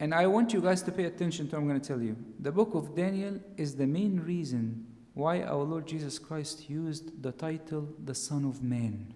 And 0.00 0.12
I 0.12 0.26
want 0.26 0.52
you 0.52 0.60
guys 0.60 0.82
to 0.82 0.92
pay 0.92 1.04
attention 1.04 1.48
to 1.48 1.56
what 1.56 1.62
I'm 1.62 1.68
going 1.68 1.80
to 1.80 1.86
tell 1.86 2.02
you. 2.02 2.16
The 2.40 2.52
book 2.52 2.74
of 2.74 2.94
Daniel 2.94 3.40
is 3.56 3.76
the 3.76 3.86
main 3.86 4.20
reason 4.20 4.86
why 5.14 5.42
our 5.42 5.62
Lord 5.62 5.86
Jesus 5.86 6.18
Christ 6.18 6.68
used 6.68 7.22
the 7.22 7.32
title 7.32 7.88
the 8.04 8.14
Son 8.14 8.44
of 8.44 8.62
Man. 8.62 9.14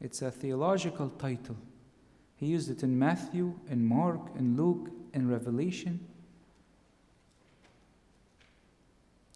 It's 0.00 0.22
a 0.22 0.30
theological 0.30 1.10
title. 1.10 1.56
He 2.36 2.46
used 2.46 2.70
it 2.70 2.82
in 2.82 2.98
Matthew, 2.98 3.58
in 3.68 3.84
Mark, 3.84 4.20
in 4.38 4.56
Luke, 4.56 4.90
in 5.12 5.28
Revelation. 5.28 6.00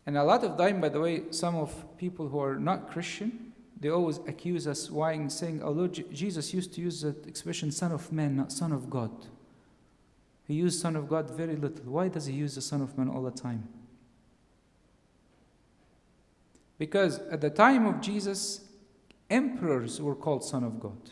And 0.07 0.17
a 0.17 0.25
lot 0.25 0.45
of 0.45 0.57
time, 0.57 0.81
by 0.81 0.89
the 0.89 1.01
way, 1.01 1.25
some 1.31 1.55
of 1.55 1.97
people 1.99 2.29
who 2.29 2.39
are 2.39 2.57
not 2.57 2.91
Christian, 2.91 3.53
they 3.79 3.89
always 3.89 4.19
accuse 4.27 4.67
us 4.67 4.91
why 4.91 5.27
saying, 5.29 5.63
oh 5.63 5.71
Lord, 5.71 5.93
Jesus 6.13 6.55
used 6.55 6.75
to 6.75 6.81
use 6.81 7.03
the 7.03 7.17
expression 7.27 7.71
son 7.71 7.93
of 7.93 8.11
man, 8.13 8.37
not 8.37 8.53
son 8.53 8.73
of 8.73 8.89
God. 8.89 9.11
He 10.47 10.55
used 10.55 10.81
Son 10.81 10.95
of 10.97 11.09
God 11.09 11.31
very 11.31 11.57
little. 11.57 11.85
Why 11.87 12.09
does 12.09 12.27
he 12.27 12.35
use 12.35 12.55
the 12.55 12.61
Son 12.61 12.83
of 12.83 12.97
Man 12.99 13.09
all 13.09 13.23
the 13.23 13.31
time? 13.31 13.67
Because 16.79 17.19
at 17.31 17.41
the 17.41 17.51
time 17.51 17.87
of 17.87 18.01
Jesus, 18.01 18.61
emperors 19.35 20.01
were 20.01 20.15
called 20.15 20.45
Son 20.45 20.65
of 20.65 20.81
God. 20.81 21.11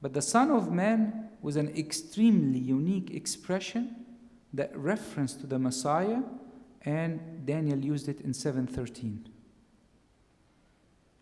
But 0.00 0.14
the 0.14 0.22
Son 0.22 0.50
of 0.50 0.70
Man 0.70 1.28
was 1.42 1.56
an 1.56 1.76
extremely 1.76 2.60
unique 2.60 3.10
expression 3.10 4.06
that 4.54 4.76
referenced 4.76 5.40
to 5.40 5.46
the 5.46 5.58
Messiah, 5.58 6.22
and 6.82 7.44
Daniel 7.44 7.78
used 7.78 8.08
it 8.08 8.20
in 8.20 8.32
713. 8.32 9.28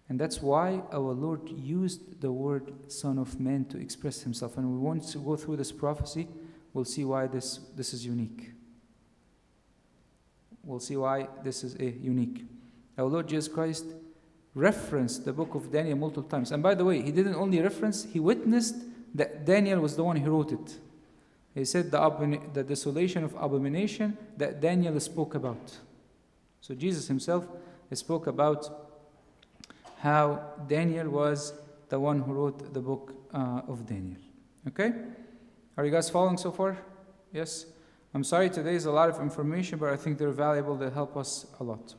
And 0.09 0.21
that's 0.21 0.41
why 0.41 0.83
our 0.93 1.13
Lord 1.13 1.49
used 1.49 2.21
the 2.21 2.31
word 2.31 2.73
Son 2.93 3.19
of 3.19 3.41
Man 3.41 3.65
to 3.67 3.79
express 3.79 4.23
himself. 4.23 4.57
And 4.57 4.71
we 4.71 4.79
want 4.79 5.09
to 5.09 5.19
go 5.19 5.37
through 5.37 5.57
this 5.57 5.73
prophecy, 5.73 6.29
we'll 6.73 6.85
see 6.85 7.05
why 7.05 7.27
this, 7.27 7.61
this 7.75 7.93
is 7.93 8.05
unique. 8.05 8.53
We'll 10.63 10.81
see 10.81 10.97
why 10.97 11.29
this 11.43 11.65
is 11.65 11.77
a 11.77 11.91
unique. 11.91 12.45
Our 12.99 13.07
Lord 13.07 13.29
Jesus 13.29 13.49
Christ 13.49 13.87
referenced 14.57 15.27
the 15.27 15.33
book 15.35 15.55
of 15.55 15.71
Daniel 15.71 15.99
multiple 15.99 16.23
times. 16.23 16.51
And 16.51 16.63
by 16.63 16.75
the 16.75 16.85
way, 16.85 17.03
he 17.03 17.13
didn't 17.13 17.35
only 17.35 17.61
reference, 17.61 18.05
he 18.05 18.19
witnessed 18.19 18.75
that 19.15 19.45
Daniel 19.45 19.81
was 19.81 19.95
the 19.97 20.03
one 20.03 20.17
who 20.17 20.31
wrote 20.31 20.51
it. 20.51 20.79
He 21.55 21.65
said 21.67 21.91
the, 21.91 22.41
the 22.55 22.65
desolation 22.65 23.23
of 23.23 23.35
abomination 23.35 24.17
that 24.39 24.61
Daniel 24.61 24.99
spoke 24.99 25.35
about. 25.35 25.77
So 26.63 26.75
Jesus 26.75 27.07
himself 27.07 27.47
spoke 27.93 28.27
about 28.27 28.91
how 29.99 30.43
Daniel 30.67 31.11
was 31.11 31.53
the 31.91 32.01
one 32.01 32.21
who 32.21 32.33
wrote 32.33 32.73
the 32.73 32.81
book 32.81 33.15
uh, 33.35 33.61
of 33.69 33.87
Daniel. 33.87 34.21
Okay? 34.69 34.93
Are 35.77 35.85
you 35.85 35.91
guys 35.91 36.09
following 36.09 36.39
so 36.39 36.51
far? 36.51 36.79
Yes? 37.33 37.67
I'm 38.15 38.25
sorry 38.25 38.49
today 38.49 38.75
is 38.75 38.87
a 38.87 38.91
lot 38.91 39.11
of 39.11 39.21
information, 39.21 39.79
but 39.79 39.93
I 39.93 39.97
think 39.97 40.17
they're 40.17 40.31
valuable. 40.31 40.77
They 40.77 40.89
help 40.89 41.17
us 41.17 41.47
a 41.61 41.65
lot. 41.65 41.95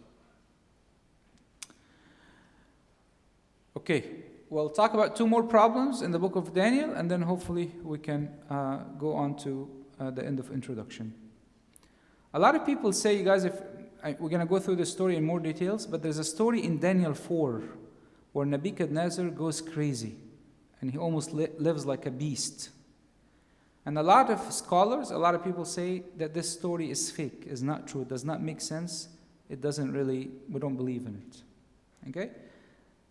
Okay, 3.78 4.06
we'll 4.50 4.72
talk 4.72 4.96
about 4.96 5.16
two 5.16 5.28
more 5.28 5.44
problems 5.44 6.02
in 6.02 6.10
the 6.10 6.18
book 6.18 6.36
of 6.36 6.52
Daniel, 6.52 6.96
and 6.96 7.12
then 7.12 7.22
hopefully 7.22 7.72
we 7.84 8.00
can 8.00 8.28
uh, 8.50 8.78
go 8.98 9.14
on 9.14 9.36
to 9.36 9.70
uh, 10.00 10.10
the 10.10 10.26
end 10.26 10.40
of 10.40 10.50
introduction. 10.50 11.14
A 12.34 12.40
lot 12.40 12.56
of 12.56 12.66
people 12.66 12.92
say, 12.92 13.16
you 13.16 13.24
guys, 13.24 13.44
if 13.44 13.54
I, 14.04 14.16
we're 14.18 14.30
going 14.30 14.40
to 14.40 14.48
go 14.48 14.58
through 14.58 14.78
the 14.78 14.86
story 14.88 15.16
in 15.16 15.24
more 15.24 15.40
details, 15.40 15.86
but 15.86 16.02
there's 16.02 16.18
a 16.18 16.24
story 16.24 16.64
in 16.64 16.80
Daniel 16.80 17.14
4 17.14 17.62
where 18.34 18.48
Nebuchadnezzar 18.48 19.30
goes 19.30 19.62
crazy 19.62 20.16
and 20.82 20.90
he 20.90 20.98
almost 20.98 21.32
li- 21.32 21.54
lives 21.60 21.86
like 21.86 22.08
a 22.08 22.12
beast. 22.12 22.72
And 23.86 24.00
a 24.00 24.04
lot 24.04 24.32
of 24.32 24.52
scholars, 24.52 25.12
a 25.12 25.20
lot 25.20 25.36
of 25.36 25.44
people 25.44 25.66
say 25.66 26.02
that 26.18 26.34
this 26.34 26.52
story 26.52 26.90
is 26.90 27.12
fake, 27.12 27.44
is 27.46 27.62
not 27.62 27.88
true, 27.88 28.02
it 28.02 28.08
does 28.08 28.26
not 28.26 28.42
make 28.42 28.60
sense. 28.60 29.10
It 29.52 29.62
doesn't 29.62 29.92
really, 29.94 30.32
we 30.50 30.60
don't 30.60 30.78
believe 30.78 31.06
in 31.06 31.22
it. 31.28 32.10
Okay? 32.10 32.32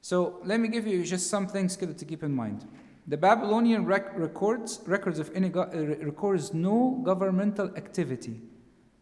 So 0.07 0.39
let 0.45 0.61
me 0.61 0.69
give 0.69 0.87
you 0.87 1.03
just 1.03 1.29
some 1.29 1.49
things 1.49 1.77
to 1.79 2.05
keep 2.05 2.23
in 2.23 2.33
mind. 2.33 2.65
The 3.09 3.17
Babylonian 3.17 3.85
rec- 3.85 4.17
records 4.17 4.81
records 4.87 5.19
of 5.19 5.33
any 5.35 5.49
go- 5.49 5.63
uh, 5.63 6.05
records 6.05 6.55
no 6.55 7.03
governmental 7.05 7.77
activity 7.77 8.41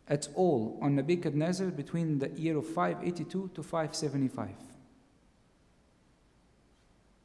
at 0.09 0.29
all 0.35 0.79
on 0.81 0.95
Nebuchadnezzar 0.97 1.67
between 1.67 2.21
the 2.21 2.31
year 2.31 2.57
of 2.57 2.67
582 2.67 3.51
to 3.53 3.63
575. 3.63 4.49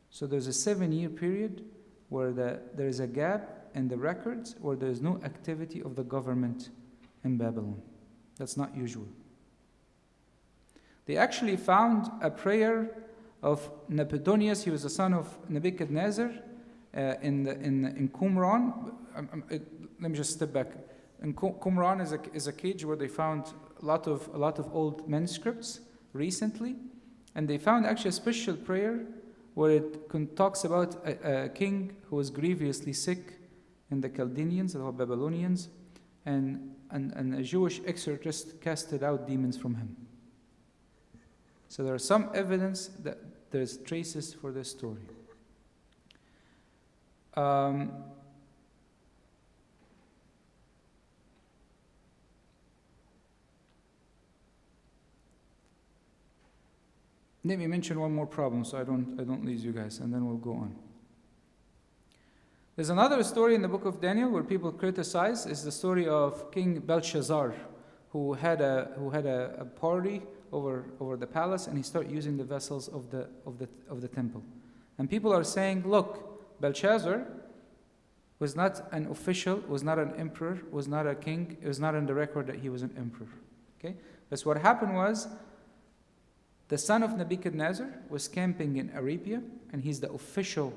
So 0.09 0.27
there's 0.27 0.47
a 0.47 0.53
seven 0.67 0.91
year 0.91 1.07
period 1.07 1.63
where 2.09 2.33
the, 2.33 2.59
there 2.75 2.87
is 2.87 2.99
a 2.99 3.07
gap 3.07 3.69
in 3.75 3.87
the 3.87 3.95
records 3.95 4.57
where 4.59 4.75
there 4.75 4.91
is 4.91 4.99
no 4.99 5.21
activity 5.23 5.81
of 5.81 5.95
the 5.95 6.03
government 6.03 6.67
in 7.23 7.37
Babylon. 7.37 7.81
That's 8.35 8.57
not 8.57 8.75
usual. 8.75 9.07
They 11.05 11.15
actually 11.15 11.55
found 11.55 12.11
a 12.21 12.29
prayer 12.29 13.05
of 13.41 13.69
Nabonidus, 13.87 14.63
he 14.63 14.69
was 14.69 14.83
the 14.83 14.89
son 14.89 15.13
of 15.13 15.37
Nebuchadnezzar, 15.49 16.31
uh, 16.95 17.13
in, 17.21 17.43
the, 17.43 17.51
in, 17.59 17.85
in 17.85 18.09
Qumran. 18.09 18.93
Um, 19.15 19.29
um, 19.31 19.43
it, 19.49 19.67
let 20.01 20.11
me 20.11 20.17
just 20.17 20.33
step 20.33 20.53
back. 20.53 20.67
In 21.21 21.33
Qumran 21.33 22.01
is 22.01 22.13
a, 22.13 22.19
is 22.33 22.47
a 22.47 22.53
cage 22.53 22.85
where 22.85 22.95
they 22.95 23.07
found 23.07 23.53
a 23.81 23.85
lot, 23.85 24.07
of, 24.07 24.27
a 24.33 24.37
lot 24.37 24.59
of 24.59 24.73
old 24.73 25.07
manuscripts 25.07 25.81
recently, 26.13 26.75
and 27.35 27.47
they 27.47 27.57
found 27.57 27.85
actually 27.85 28.09
a 28.09 28.13
special 28.13 28.55
prayer 28.55 29.05
where 29.53 29.71
it 29.71 30.35
talks 30.35 30.63
about 30.63 30.95
a, 31.05 31.45
a, 31.45 31.49
king 31.49 31.95
who 32.09 32.15
was 32.15 32.29
grievously 32.29 32.93
sick 32.93 33.33
in 33.91 33.99
the 33.99 34.09
Chaldeans, 34.09 34.73
the 34.73 34.79
Babylonians, 34.79 35.67
and, 36.25 36.75
and, 36.91 37.11
and 37.13 37.35
a 37.35 37.43
Jewish 37.43 37.81
exorcist 37.85 38.61
casted 38.61 39.03
out 39.03 39.27
demons 39.27 39.57
from 39.57 39.75
him. 39.75 39.95
So 41.67 41.83
there 41.83 41.95
is 41.95 42.03
some 42.03 42.29
evidence 42.33 42.87
that 43.03 43.17
there's 43.51 43.77
traces 43.77 44.33
for 44.33 44.51
this 44.51 44.69
story. 44.69 45.01
Um, 47.35 47.91
Let 57.45 57.57
me 57.57 57.67
mention 57.67 57.99
one 57.99 58.13
more 58.13 58.27
problem 58.27 58.65
so 58.65 58.77
I 58.77 58.83
don't, 58.83 59.19
I 59.19 59.23
don't 59.23 59.45
lose 59.45 59.63
you 59.63 59.71
guys, 59.71 59.99
and 59.99 60.13
then 60.13 60.25
we'll 60.27 60.37
go 60.37 60.51
on. 60.51 60.75
There's 62.75 62.89
another 62.89 63.23
story 63.23 63.55
in 63.55 63.61
the 63.61 63.67
book 63.67 63.85
of 63.85 63.99
Daniel 63.99 64.29
where 64.29 64.43
people 64.43 64.71
criticize 64.71 65.45
is 65.45 65.63
the 65.63 65.71
story 65.71 66.07
of 66.07 66.51
King 66.51 66.79
Belshazzar, 66.79 67.55
who 68.11 68.33
had 68.33 68.61
a, 68.61 68.91
who 68.97 69.09
had 69.09 69.25
a, 69.25 69.55
a 69.59 69.65
party 69.65 70.21
over, 70.51 70.85
over 70.99 71.17
the 71.17 71.27
palace 71.27 71.67
and 71.67 71.77
he 71.77 71.83
started 71.83 72.11
using 72.11 72.37
the 72.37 72.43
vessels 72.43 72.87
of 72.87 73.09
the, 73.11 73.27
of, 73.45 73.57
the, 73.59 73.67
of 73.89 74.01
the 74.01 74.07
temple. 74.07 74.43
And 74.97 75.09
people 75.09 75.33
are 75.33 75.43
saying, 75.43 75.83
look, 75.87 76.61
Belshazzar 76.61 77.25
was 78.39 78.55
not 78.55 78.87
an 78.91 79.07
official, 79.07 79.57
was 79.67 79.83
not 79.83 79.99
an 79.99 80.13
emperor, 80.17 80.59
was 80.71 80.87
not 80.87 81.05
a 81.05 81.15
king, 81.15 81.57
it 81.61 81.67
was 81.67 81.79
not 81.79 81.95
in 81.95 82.05
the 82.05 82.13
record 82.13 82.47
that 82.47 82.57
he 82.57 82.69
was 82.69 82.81
an 82.81 82.93
emperor. 82.97 83.27
Okay? 83.79 83.95
But 84.29 84.39
what 84.41 84.57
happened 84.57 84.95
was 84.95 85.27
the 86.69 86.77
son 86.77 87.03
of 87.03 87.17
Nebuchadnezzar 87.17 87.87
was 88.09 88.27
camping 88.27 88.77
in 88.77 88.91
Arabia, 88.95 89.41
and 89.73 89.83
he's 89.83 89.99
the 89.99 90.11
official, 90.11 90.73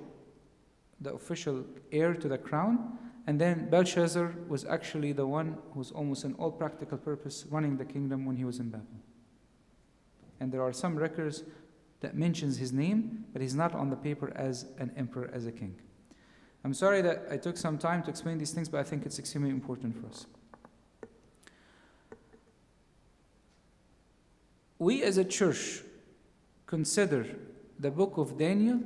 the 1.00 1.12
official 1.12 1.64
heir 1.92 2.14
to 2.14 2.28
the 2.28 2.38
crown. 2.38 2.98
And 3.26 3.40
then 3.40 3.68
Belshazzar 3.70 4.34
was 4.48 4.64
actually 4.64 5.12
the 5.12 5.26
one 5.26 5.58
who 5.72 5.78
was 5.78 5.92
almost 5.92 6.24
in 6.24 6.34
all 6.34 6.50
practical 6.50 6.98
purpose 6.98 7.44
running 7.50 7.76
the 7.76 7.84
kingdom 7.84 8.24
when 8.24 8.36
he 8.36 8.44
was 8.44 8.58
in 8.58 8.70
Babylon. 8.70 9.02
And 10.42 10.50
there 10.50 10.62
are 10.62 10.72
some 10.72 10.96
records 10.96 11.44
that 12.00 12.16
mentions 12.16 12.58
his 12.58 12.72
name, 12.72 13.26
but 13.32 13.40
he's 13.40 13.54
not 13.54 13.76
on 13.76 13.90
the 13.90 13.96
paper 13.96 14.32
as 14.34 14.66
an 14.78 14.90
emperor, 14.96 15.30
as 15.32 15.46
a 15.46 15.52
king. 15.52 15.76
I'm 16.64 16.74
sorry 16.74 17.00
that 17.02 17.26
I 17.30 17.36
took 17.36 17.56
some 17.56 17.78
time 17.78 18.02
to 18.02 18.10
explain 18.10 18.38
these 18.38 18.50
things, 18.50 18.68
but 18.68 18.80
I 18.80 18.82
think 18.82 19.06
it's 19.06 19.20
extremely 19.20 19.50
important 19.50 19.94
for 20.00 20.08
us. 20.08 20.26
we 24.82 25.04
as 25.04 25.16
a 25.16 25.24
church 25.24 25.82
consider 26.66 27.24
the 27.78 27.90
book 27.90 28.18
of 28.18 28.36
Daniel 28.36 28.80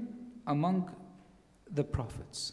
among 0.46 0.94
the 1.70 1.82
prophets. 1.82 2.52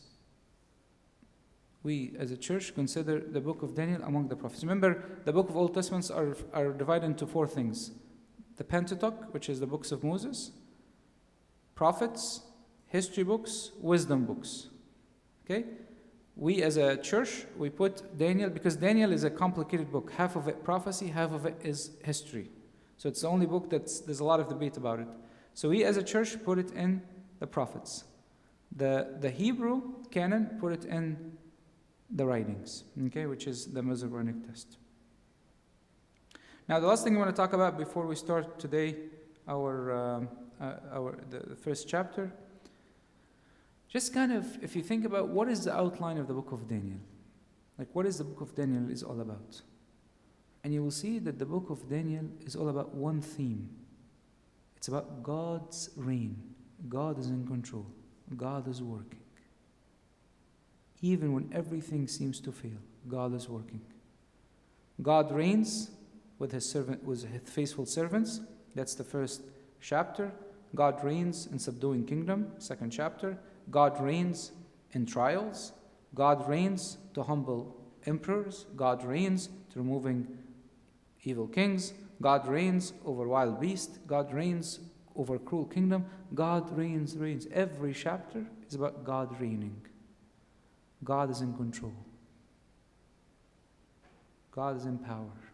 We 1.83 2.15
as 2.17 2.31
a 2.31 2.37
church 2.37 2.73
consider 2.73 3.19
the 3.19 3.41
book 3.41 3.61
of 3.61 3.75
Daniel 3.75 4.01
among 4.03 4.29
the 4.29 4.37
prophets. 4.37 4.63
Remember, 4.63 5.03
the 5.25 5.33
book 5.33 5.49
of 5.49 5.57
Old 5.57 5.73
Testaments 5.73 6.09
are, 6.09 6.37
are 6.53 6.71
divided 6.71 7.05
into 7.05 7.27
four 7.27 7.45
things 7.45 7.91
the 8.57 8.63
Pentateuch, 8.63 9.33
which 9.33 9.49
is 9.49 9.59
the 9.59 9.67
books 9.67 9.91
of 9.91 10.03
Moses, 10.03 10.51
prophets, 11.75 12.41
history 12.87 13.23
books, 13.23 13.71
wisdom 13.79 14.25
books. 14.25 14.67
Okay? 15.45 15.65
We 16.35 16.63
as 16.63 16.77
a 16.77 16.97
church, 16.97 17.45
we 17.57 17.69
put 17.69 18.17
Daniel, 18.17 18.49
because 18.49 18.75
Daniel 18.75 19.11
is 19.11 19.23
a 19.23 19.29
complicated 19.29 19.91
book. 19.91 20.11
Half 20.11 20.35
of 20.35 20.47
it 20.47 20.63
prophecy, 20.63 21.07
half 21.07 21.31
of 21.31 21.45
it 21.45 21.59
is 21.63 21.91
history. 22.03 22.49
So 22.97 23.09
it's 23.09 23.21
the 23.21 23.27
only 23.27 23.45
book 23.45 23.69
that 23.69 23.89
there's 24.05 24.19
a 24.19 24.23
lot 24.23 24.39
of 24.39 24.47
debate 24.47 24.77
about 24.77 24.99
it. 24.99 25.07
So 25.53 25.69
we 25.69 25.83
as 25.83 25.97
a 25.97 26.03
church 26.03 26.43
put 26.43 26.57
it 26.57 26.71
in 26.71 27.01
the 27.39 27.47
prophets. 27.47 28.05
The, 28.75 29.17
the 29.19 29.29
Hebrew 29.29 29.81
canon 30.09 30.57
put 30.59 30.73
it 30.73 30.85
in 30.85 31.33
the 32.09 32.25
writings, 32.25 32.83
okay, 33.07 33.25
which 33.25 33.45
is 33.45 33.67
the 33.67 33.83
Masoretic 33.83 34.47
test. 34.47 34.77
Now, 36.67 36.79
the 36.79 36.87
last 36.87 37.03
thing 37.03 37.15
I 37.15 37.19
want 37.19 37.29
to 37.29 37.35
talk 37.35 37.51
about 37.51 37.77
before 37.77 38.05
we 38.05 38.15
start 38.15 38.57
today, 38.57 38.95
our, 39.49 39.91
um, 39.91 40.29
uh, 40.61 40.75
our 40.93 41.19
the, 41.29 41.39
the 41.39 41.55
first 41.55 41.89
chapter, 41.89 42.31
just 43.89 44.13
kind 44.13 44.31
of, 44.31 44.63
if 44.63 44.75
you 44.75 44.81
think 44.81 45.03
about 45.03 45.27
what 45.27 45.49
is 45.49 45.65
the 45.65 45.75
outline 45.75 46.17
of 46.17 46.27
the 46.27 46.33
book 46.33 46.53
of 46.53 46.67
Daniel, 46.69 46.99
like 47.77 47.89
what 47.93 48.05
is 48.05 48.17
the 48.17 48.23
book 48.23 48.39
of 48.39 48.55
Daniel 48.55 48.89
is 48.89 49.03
all 49.03 49.19
about, 49.19 49.61
and 50.63 50.73
you 50.73 50.81
will 50.81 50.91
see 50.91 51.19
that 51.19 51.37
the 51.37 51.45
book 51.45 51.69
of 51.69 51.89
Daniel 51.89 52.25
is 52.45 52.55
all 52.55 52.69
about 52.69 52.95
one 52.95 53.21
theme. 53.21 53.69
It's 54.77 54.87
about 54.87 55.21
God's 55.21 55.89
reign. 55.97 56.41
God 56.87 57.19
is 57.19 57.27
in 57.27 57.45
control. 57.45 57.85
God 58.37 58.67
is 58.69 58.81
working. 58.81 59.19
even 61.01 61.33
when 61.33 61.49
everything 61.53 62.07
seems 62.07 62.39
to 62.39 62.51
fail, 62.53 62.79
God 63.09 63.35
is 63.35 63.49
working. 63.49 63.81
God 65.01 65.31
reigns 65.33 65.91
with 66.43 66.51
his 66.51 66.69
servant 66.69 67.01
with 67.05 67.23
his 67.23 67.41
faithful 67.49 67.85
servants. 67.85 68.41
That's 68.75 68.95
the 68.95 69.03
first 69.05 69.43
chapter. 69.79 70.29
God 70.75 71.01
reigns 71.01 71.47
in 71.47 71.57
subduing 71.57 72.03
kingdom, 72.05 72.51
second 72.57 72.89
chapter. 72.89 73.37
God 73.71 74.03
reigns 74.03 74.51
in 74.91 75.05
trials. 75.05 75.71
God 76.13 76.45
reigns 76.49 76.97
to 77.13 77.23
humble 77.23 77.77
emperors. 78.05 78.65
God 78.75 79.05
reigns 79.05 79.47
to 79.71 79.79
removing 79.79 80.27
evil 81.23 81.47
kings. 81.47 81.93
God 82.21 82.45
reigns 82.45 82.91
over 83.05 83.25
wild 83.25 83.61
beasts. 83.61 83.99
God 84.05 84.33
reigns 84.33 84.81
over 85.15 85.39
cruel 85.39 85.63
kingdom. 85.63 86.05
God 86.33 86.77
reigns, 86.77 87.15
reigns. 87.15 87.47
Every 87.53 87.93
chapter 87.93 88.45
is 88.67 88.75
about 88.75 89.05
God 89.05 89.39
reigning. 89.39 89.79
God 91.05 91.31
is 91.31 91.39
in 91.39 91.53
control. 91.53 91.93
God 94.51 94.75
is 94.75 94.83
in 94.83 94.97
power. 94.97 95.52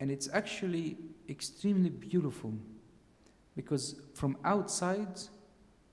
And 0.00 0.10
it's 0.10 0.28
actually 0.32 0.96
extremely 1.28 1.90
beautiful 1.90 2.54
because 3.54 4.00
from 4.14 4.36
outside 4.44 5.20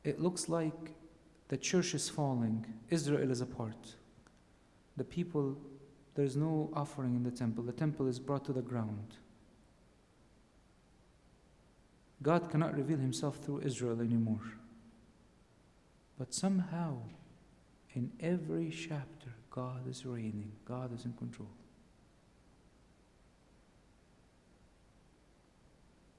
it 0.03 0.21
looks 0.21 0.47
like 0.47 0.93
the 1.49 1.57
church 1.57 1.93
is 1.93 2.09
falling, 2.09 2.65
Israel 2.89 3.29
is 3.29 3.41
apart. 3.41 3.95
The 4.95 5.03
people, 5.03 5.57
there's 6.15 6.35
no 6.37 6.69
offering 6.73 7.15
in 7.15 7.23
the 7.23 7.31
temple, 7.31 7.63
the 7.63 7.73
temple 7.73 8.07
is 8.07 8.17
brought 8.19 8.45
to 8.45 8.53
the 8.53 8.61
ground. 8.61 9.17
God 12.23 12.49
cannot 12.49 12.75
reveal 12.75 12.97
himself 12.97 13.37
through 13.37 13.61
Israel 13.61 14.01
anymore. 14.01 14.41
But 16.17 16.33
somehow, 16.33 16.97
in 17.93 18.11
every 18.19 18.71
chapter, 18.71 19.29
God 19.51 19.87
is 19.87 20.05
reigning, 20.05 20.51
God 20.65 20.93
is 20.95 21.05
in 21.05 21.13
control. 21.13 21.49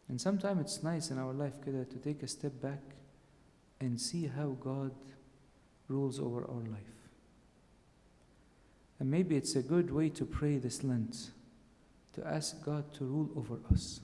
And 0.09 0.21
sometimes 0.21 0.61
it's 0.61 0.83
nice 0.83 1.11
in 1.11 1.19
our 1.19 1.33
life 1.33 1.61
kidda, 1.65 1.89
to 1.91 1.97
take 1.97 2.23
a 2.23 2.29
step 2.29 2.61
back 2.63 2.81
and 3.81 4.01
see 4.01 4.27
how 4.27 4.57
God 4.61 4.93
rules 5.87 6.19
over 6.19 6.43
our 6.43 6.63
life. 6.71 6.81
And 8.99 9.11
maybe 9.11 9.37
it's 9.37 9.55
a 9.55 9.63
good 9.63 9.93
way 9.93 10.09
to 10.11 10.25
pray 10.25 10.59
this 10.59 10.83
Lent, 10.83 11.31
to 12.15 12.27
ask 12.27 12.65
God 12.65 12.93
to 12.95 13.05
rule 13.05 13.31
over 13.37 13.59
us. 13.73 14.01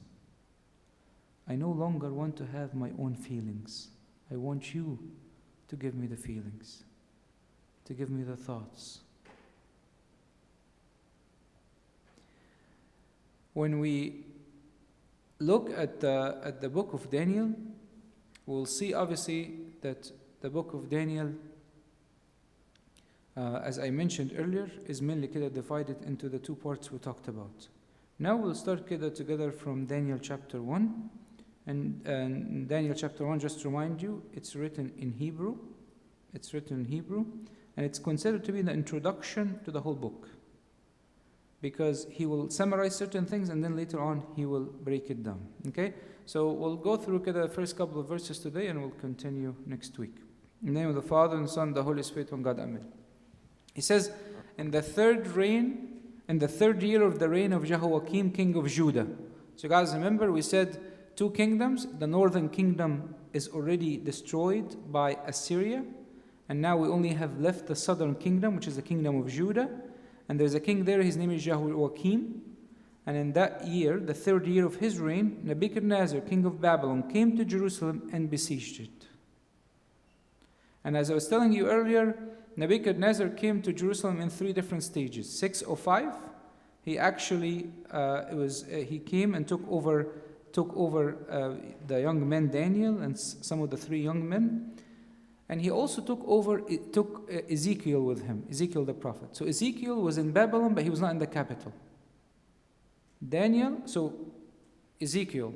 I 1.49 1.57
no 1.57 1.71
longer 1.71 2.13
want 2.13 2.37
to 2.37 2.47
have 2.47 2.75
my 2.75 2.91
own 2.99 3.15
feelings. 3.15 3.89
I 4.31 4.37
want 4.37 4.75
you 4.75 4.99
to 5.69 5.77
give 5.77 5.95
me 5.95 6.07
the 6.07 6.17
feelings, 6.17 6.85
to 7.87 7.95
give 7.95 8.11
me 8.11 8.23
the 8.23 8.37
thoughts. 8.37 9.01
When 13.53 13.81
we 13.81 14.25
look 15.44 15.72
at 15.76 16.00
the, 16.00 16.38
at 16.44 16.62
the 16.62 16.70
book 16.70 16.94
of 16.94 17.10
Daniel, 17.10 17.54
we'll 18.46 18.66
see 18.66 18.94
obviously 18.94 19.60
that 19.82 20.12
the 20.42 20.50
book 20.50 20.74
of 20.74 20.90
Daniel, 20.90 21.34
uh, 23.38 23.62
as 23.64 23.80
I 23.80 23.90
mentioned 23.90 24.34
earlier, 24.38 24.70
is 24.88 25.02
mainly 25.02 25.28
كده 25.28 25.54
divided 25.54 26.04
into 26.04 26.30
the 26.30 26.40
two 26.40 26.56
parts 26.56 26.92
we 26.92 27.00
talked 27.00 27.28
about. 27.28 27.68
Now 28.20 28.36
we'll 28.36 28.56
start 28.56 28.86
كده 28.88 29.16
together 29.16 29.52
from 29.52 29.86
Daniel 29.86 30.20
chapter 30.20 30.62
1. 30.62 31.10
And, 31.68 32.02
and 32.08 32.68
Daniel 32.68 32.96
chapter 32.96 33.26
1, 33.26 33.40
just 33.40 33.62
to 33.62 33.70
remind 33.70 34.02
you, 34.02 34.24
it's 34.34 34.56
written 34.56 34.92
in 34.98 35.12
Hebrew. 35.12 35.56
It's 36.34 36.54
written 36.54 36.80
in 36.80 36.86
Hebrew. 36.86 37.26
And 37.78 37.86
it's 37.86 38.00
considered 38.00 38.44
to 38.46 38.52
be 38.52 38.62
the 38.62 38.72
introduction 38.72 39.60
to 39.66 39.72
the 39.72 39.82
whole 39.82 39.94
book. 39.94 40.30
Because 41.65 42.07
he 42.11 42.27
will 42.27 42.51
summarize 42.51 42.95
certain 42.95 43.25
things 43.25 43.49
and 43.49 43.65
then 43.65 43.75
later 43.75 43.99
on 43.99 44.23
he 44.37 44.45
will 44.45 44.67
break 44.89 45.09
it 45.09 45.23
down. 45.23 45.41
Okay? 45.69 45.95
So 46.27 46.51
we'll 46.51 46.77
go 46.77 46.95
through 46.99 47.21
the 47.21 47.49
first 47.49 47.79
couple 47.79 47.99
of 47.99 48.07
verses 48.07 48.39
today 48.39 48.67
and 48.67 48.83
we'll 48.83 48.99
continue 49.01 49.55
next 49.65 49.99
week. 49.99 50.17
In 50.63 50.75
the 50.75 50.81
name 50.81 50.91
of 50.91 50.95
the 50.95 51.09
Father 51.15 51.37
and 51.39 51.47
the 51.47 51.51
Son 51.51 51.69
and 51.69 51.77
the 51.79 51.83
Holy 51.83 52.03
Spirit, 52.03 52.31
one 52.33 52.43
God, 52.43 52.59
Amen. 52.61 52.85
He 53.73 53.81
says, 53.81 54.11
In 54.59 54.73
the 54.73 54.83
third 54.83 55.27
reign, 55.29 56.01
in 56.29 56.39
the 56.39 56.49
third 56.49 56.83
year 56.83 57.03
of 57.03 57.19
the 57.19 57.31
reign 57.31 57.55
of 57.55 57.65
Jehoiakim, 57.65 58.33
king 58.33 58.55
of 58.57 58.69
Judah. 58.69 59.07
So, 59.57 59.67
guys, 59.67 59.95
remember 59.95 60.31
we 60.33 60.43
said 60.43 60.79
two 61.17 61.31
kingdoms. 61.31 61.87
The 61.99 62.07
northern 62.07 62.51
kingdom 62.51 63.15
is 63.33 63.49
already 63.49 63.97
destroyed 63.97 64.93
by 64.93 65.17
Assyria, 65.27 65.83
and 66.51 66.61
now 66.61 66.77
we 66.77 66.89
only 66.89 67.15
have 67.15 67.41
left 67.41 67.69
the 67.69 67.75
southern 67.75 68.17
kingdom, 68.17 68.55
which 68.55 68.69
is 68.69 68.77
the 68.77 68.83
kingdom 68.83 69.19
of 69.19 69.29
Judah. 69.29 69.71
And 70.29 70.41
there's 70.41 70.55
a 70.55 70.61
king 70.61 70.85
there, 70.85 71.03
his 71.03 71.17
name 71.17 71.31
is 71.31 71.45
Jehoiakim. 71.45 72.43
And 73.07 73.17
in 73.17 73.33
that 73.35 73.67
year, 73.67 73.99
the 73.99 74.15
third 74.15 74.47
year 74.47 74.65
of 74.65 74.77
his 74.77 74.99
reign, 74.99 75.41
Nebuchadnezzar, 75.43 76.21
king 76.23 76.45
of 76.47 76.61
Babylon, 76.61 77.11
came 77.11 77.37
to 77.37 77.45
Jerusalem 77.45 78.09
and 78.13 78.31
besieged 78.31 78.81
it. 78.81 79.07
And 80.83 80.97
as 80.97 81.11
I 81.11 81.15
was 81.15 81.29
telling 81.29 81.53
you 81.53 81.69
earlier, 81.69 82.17
Nebuchadnezzar 82.57 83.31
came 83.31 83.61
to 83.63 83.73
Jerusalem 83.73 84.21
in 84.21 84.31
three 84.31 84.53
different 84.53 84.85
stages. 84.85 85.29
605, 85.39 86.15
he 86.83 86.99
actually 86.99 87.71
uh, 87.91 88.25
it 88.31 88.35
was 88.35 88.65
uh, 88.65 88.77
he 88.77 88.99
came 88.99 89.35
and 89.35 89.49
took 89.49 89.63
over 89.69 90.09
took 90.53 90.73
over 90.77 91.17
uh, 91.29 91.55
the 91.89 92.01
young 92.01 92.29
men 92.29 92.49
Daniel 92.49 92.99
and 92.99 93.15
s- 93.15 93.37
some 93.41 93.61
of 93.61 93.71
the 93.71 93.77
three 93.77 94.01
young 94.01 94.29
men, 94.29 94.73
and 95.55 95.63
he 95.63 95.71
also 95.71 96.03
took 96.03 96.21
over 96.27 96.63
took 96.91 97.31
Ezekiel 97.49 98.01
with 98.01 98.27
him, 98.27 98.45
Ezekiel 98.51 98.85
the 98.85 98.93
prophet. 98.93 99.37
So 99.37 99.45
Ezekiel 99.45 100.03
was 100.03 100.19
in 100.19 100.33
Babylon, 100.33 100.75
but 100.75 100.83
he 100.83 100.91
was 100.91 101.01
not 101.01 101.13
in 101.13 101.21
the 101.21 101.29
capital. 101.29 101.73
Daniel, 103.23 103.83
so 103.85 104.13
Ezekiel, 105.01 105.55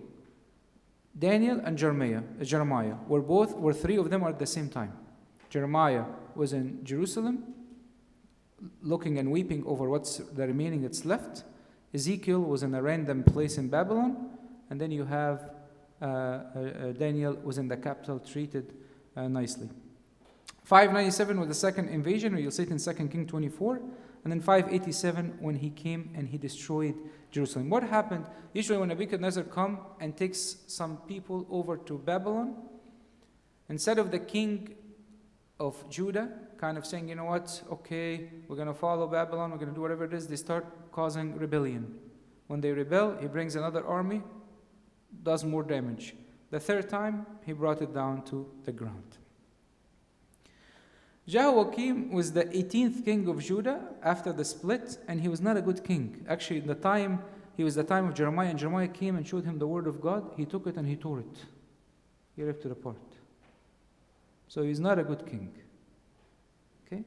Daniel 1.18 1.60
and 1.64 1.76
Jeremiah, 1.76 2.22
uh, 2.40 2.44
Jeremiah 2.44 2.94
were 3.08 3.20
both 3.20 3.56
were 3.56 3.74
three 3.74 3.96
of 3.96 4.08
them 4.08 4.22
at 4.22 4.38
the 4.38 4.46
same 4.46 4.68
time. 4.68 4.92
Jeremiah 5.50 6.04
was 6.36 6.52
in 6.52 6.84
Jerusalem, 6.84 7.52
looking 8.80 9.18
and 9.18 9.32
weeping 9.32 9.64
over 9.66 9.88
what's 9.88 10.18
the 10.18 10.46
remaining 10.46 10.82
that's 10.82 11.04
left. 11.04 11.42
Ezekiel 11.92 12.38
was 12.38 12.62
in 12.62 12.72
a 12.72 12.80
random 12.80 13.24
place 13.24 13.58
in 13.58 13.68
Babylon, 13.68 14.30
and 14.70 14.80
then 14.80 14.92
you 14.92 15.06
have 15.06 15.50
uh, 16.00 16.04
uh, 16.04 16.06
uh, 16.06 16.92
Daniel 16.92 17.34
was 17.42 17.58
in 17.58 17.66
the 17.66 17.76
capital, 17.76 18.20
treated 18.20 18.74
uh, 19.16 19.26
nicely. 19.26 19.68
597 20.68 21.40
was 21.40 21.48
the 21.48 21.54
second 21.54 21.88
invasion, 21.88 22.36
you'll 22.36 22.50
see 22.50 22.64
it 22.64 22.68
in 22.68 22.76
2 22.76 22.92
King 23.08 23.26
24, 23.26 23.80
and 24.22 24.30
then 24.30 24.38
587 24.38 25.38
when 25.40 25.54
he 25.54 25.70
came 25.70 26.10
and 26.14 26.28
he 26.28 26.36
destroyed 26.36 26.94
Jerusalem. 27.30 27.70
What 27.70 27.84
happened? 27.84 28.26
Usually, 28.52 28.76
when 28.76 28.90
Nebuchadnezzar 28.90 29.44
come 29.44 29.78
and 29.98 30.14
takes 30.14 30.56
some 30.66 30.98
people 31.08 31.46
over 31.50 31.78
to 31.78 31.96
Babylon, 31.96 32.54
instead 33.70 33.98
of 33.98 34.10
the 34.10 34.18
king 34.18 34.74
of 35.58 35.88
Judah 35.88 36.28
kind 36.58 36.76
of 36.76 36.84
saying, 36.84 37.08
you 37.08 37.14
know 37.14 37.24
what, 37.24 37.62
okay, 37.72 38.28
we're 38.46 38.56
going 38.56 38.68
to 38.68 38.74
follow 38.74 39.06
Babylon, 39.06 39.50
we're 39.50 39.56
going 39.56 39.70
to 39.70 39.74
do 39.74 39.80
whatever 39.80 40.04
it 40.04 40.12
is, 40.12 40.26
they 40.26 40.36
start 40.36 40.92
causing 40.92 41.34
rebellion. 41.38 41.98
When 42.46 42.60
they 42.60 42.72
rebel, 42.72 43.16
he 43.18 43.26
brings 43.26 43.56
another 43.56 43.86
army, 43.86 44.20
does 45.22 45.46
more 45.46 45.62
damage. 45.62 46.14
The 46.50 46.60
third 46.60 46.90
time, 46.90 47.24
he 47.46 47.54
brought 47.54 47.80
it 47.80 47.94
down 47.94 48.20
to 48.26 48.46
the 48.66 48.72
ground. 48.72 49.16
Jehoiakim 51.28 52.10
was 52.10 52.32
the 52.32 52.46
18th 52.46 53.04
king 53.04 53.28
of 53.28 53.42
Judah 53.42 53.80
after 54.02 54.32
the 54.32 54.46
split, 54.46 54.96
and 55.06 55.20
he 55.20 55.28
was 55.28 55.42
not 55.42 55.58
a 55.58 55.60
good 55.60 55.84
king. 55.84 56.24
Actually, 56.26 56.60
in 56.60 56.66
the 56.66 56.74
time, 56.74 57.22
he 57.54 57.64
was 57.64 57.74
the 57.74 57.84
time 57.84 58.08
of 58.08 58.14
Jeremiah, 58.14 58.48
and 58.48 58.58
Jeremiah 58.58 58.88
came 58.88 59.14
and 59.14 59.28
showed 59.28 59.44
him 59.44 59.58
the 59.58 59.66
word 59.66 59.86
of 59.86 60.00
God. 60.00 60.32
He 60.38 60.46
took 60.46 60.66
it 60.66 60.76
and 60.76 60.88
he 60.88 60.96
tore 60.96 61.20
it. 61.20 61.44
He 62.34 62.42
ripped 62.42 62.64
it 62.64 62.72
apart. 62.72 62.96
So 64.48 64.62
he's 64.62 64.80
not 64.80 64.98
a 64.98 65.04
good 65.04 65.26
king. 65.26 65.52
Okay? 66.86 67.04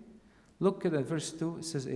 Look 0.60 0.86
at 0.86 0.91
verse 0.91 1.31
2. 1.31 1.57
It 1.57 1.65
says. 1.65 1.88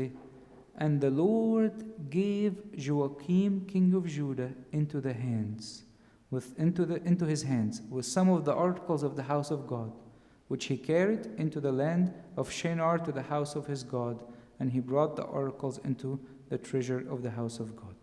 And 0.77 0.99
the 0.99 1.11
Lord 1.11 2.09
gave 2.09 2.57
Joachim, 2.73 3.65
king 3.67 3.93
of 3.93 4.07
Judah, 4.07 4.51
into 4.71 4.99
the 4.99 5.13
hands, 5.13 5.83
with 6.31 6.57
into 6.59 6.85
the 6.85 7.03
into 7.03 7.25
his 7.25 7.43
hands, 7.43 7.81
with 7.89 8.05
some 8.05 8.29
of 8.29 8.45
the 8.45 8.53
articles 8.53 9.03
of 9.03 9.15
the 9.15 9.23
house 9.23 9.51
of 9.51 9.67
God, 9.67 9.91
which 10.47 10.65
he 10.65 10.77
carried 10.77 11.27
into 11.38 11.60
the 11.60 11.71
land 11.71 12.13
of 12.38 12.51
Shinar 12.51 12.99
to 12.99 13.12
the 13.12 13.23
house 13.23 13.55
of 13.55 13.67
his 13.67 13.84
God, 13.84 14.23
and 14.60 14.71
he 14.71 14.79
brought 14.79 15.15
the 15.15 15.23
oracles 15.23 15.79
into 15.79 16.19
the 16.49 16.58
treasure 16.58 17.03
of 17.10 17.23
the 17.23 17.31
house 17.31 17.60
of 17.60 17.75
God. 17.75 17.95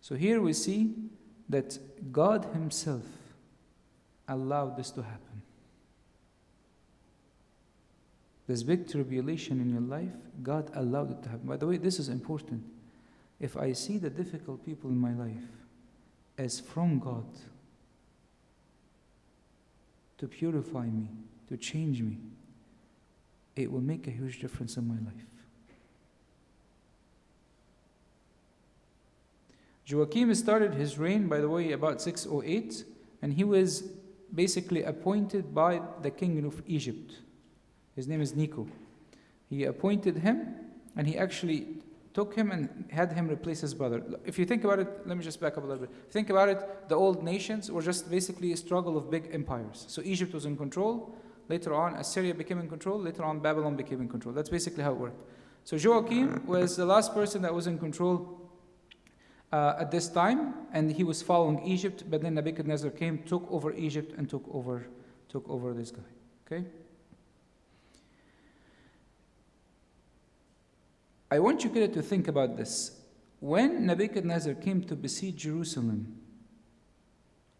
So 0.00 0.16
here 0.16 0.40
we 0.40 0.52
see 0.52 0.94
that 1.48 1.78
God 2.12 2.46
Himself 2.52 3.04
allowed 4.26 4.76
this 4.76 4.90
to 4.92 5.02
happen. 5.02 5.42
This 8.48 8.64
big 8.64 8.90
tribulation 8.90 9.60
in 9.60 9.70
your 9.70 9.80
life, 9.80 10.12
God 10.42 10.70
allowed 10.74 11.12
it 11.12 11.22
to 11.22 11.28
happen. 11.28 11.46
By 11.46 11.56
the 11.56 11.66
way, 11.66 11.76
this 11.76 12.00
is 12.00 12.08
important. 12.08 12.64
If 13.38 13.56
I 13.56 13.72
see 13.72 13.98
the 13.98 14.10
difficult 14.10 14.64
people 14.66 14.90
in 14.90 14.98
my 14.98 15.14
life 15.14 15.44
as 16.36 16.58
from 16.58 16.98
God, 16.98 17.26
to 20.22 20.28
purify 20.28 20.86
me, 20.86 21.08
to 21.48 21.56
change 21.56 22.00
me, 22.00 22.16
it 23.56 23.70
will 23.70 23.80
make 23.80 24.06
a 24.06 24.10
huge 24.12 24.38
difference 24.38 24.76
in 24.76 24.86
my 24.86 24.94
life. 24.94 25.26
Joachim 29.84 30.32
started 30.36 30.74
his 30.74 30.96
reign, 30.96 31.26
by 31.26 31.40
the 31.40 31.48
way, 31.48 31.72
about 31.72 32.00
608, 32.00 32.84
and 33.20 33.32
he 33.32 33.42
was 33.42 33.82
basically 34.32 34.84
appointed 34.84 35.52
by 35.52 35.82
the 36.02 36.10
king 36.12 36.44
of 36.44 36.62
Egypt. 36.68 37.14
His 37.96 38.06
name 38.06 38.20
is 38.20 38.36
Necho. 38.36 38.68
He 39.50 39.64
appointed 39.64 40.18
him, 40.18 40.54
and 40.96 41.08
he 41.08 41.18
actually 41.18 41.66
took 42.14 42.34
him 42.34 42.50
and 42.50 42.84
had 42.90 43.12
him 43.12 43.28
replace 43.28 43.60
his 43.60 43.74
brother. 43.74 44.02
If 44.24 44.38
you 44.38 44.44
think 44.44 44.64
about 44.64 44.78
it, 44.78 44.88
let 45.06 45.16
me 45.16 45.24
just 45.24 45.40
back 45.40 45.56
up 45.56 45.64
a 45.64 45.66
little 45.66 45.86
bit. 45.86 45.94
Think 46.10 46.30
about 46.30 46.48
it, 46.48 46.88
the 46.88 46.94
old 46.94 47.22
nations 47.22 47.70
were 47.70 47.82
just 47.82 48.10
basically 48.10 48.52
a 48.52 48.56
struggle 48.56 48.96
of 48.96 49.10
big 49.10 49.30
empires. 49.32 49.84
So 49.88 50.02
Egypt 50.04 50.34
was 50.34 50.44
in 50.44 50.56
control. 50.56 51.14
Later 51.48 51.74
on, 51.74 51.94
Assyria 51.94 52.34
became 52.34 52.58
in 52.58 52.68
control. 52.68 53.00
Later 53.00 53.24
on, 53.24 53.40
Babylon 53.40 53.76
became 53.76 54.00
in 54.00 54.08
control. 54.08 54.34
That's 54.34 54.50
basically 54.50 54.82
how 54.82 54.92
it 54.92 54.98
worked. 54.98 55.20
So 55.64 55.76
Joachim 55.76 56.46
was 56.46 56.76
the 56.76 56.84
last 56.84 57.14
person 57.14 57.42
that 57.42 57.54
was 57.54 57.66
in 57.66 57.78
control 57.78 58.50
uh, 59.52 59.74
at 59.78 59.90
this 59.90 60.08
time, 60.08 60.54
and 60.72 60.90
he 60.92 61.04
was 61.04 61.22
following 61.22 61.64
Egypt. 61.64 62.04
But 62.08 62.22
then 62.22 62.34
Nebuchadnezzar 62.34 62.90
came, 62.90 63.18
took 63.22 63.46
over 63.50 63.72
Egypt, 63.72 64.14
and 64.16 64.28
took 64.28 64.44
over, 64.52 64.86
took 65.28 65.48
over 65.48 65.72
this 65.72 65.90
guy. 65.90 66.02
Okay. 66.46 66.64
I 71.32 71.38
want 71.38 71.64
you 71.64 71.70
guys 71.70 71.94
to 71.94 72.02
think 72.02 72.28
about 72.28 72.58
this. 72.58 73.00
When 73.40 73.86
Nebuchadnezzar 73.86 74.52
came 74.52 74.82
to 74.84 74.94
besiege 74.94 75.36
Jerusalem, 75.36 76.18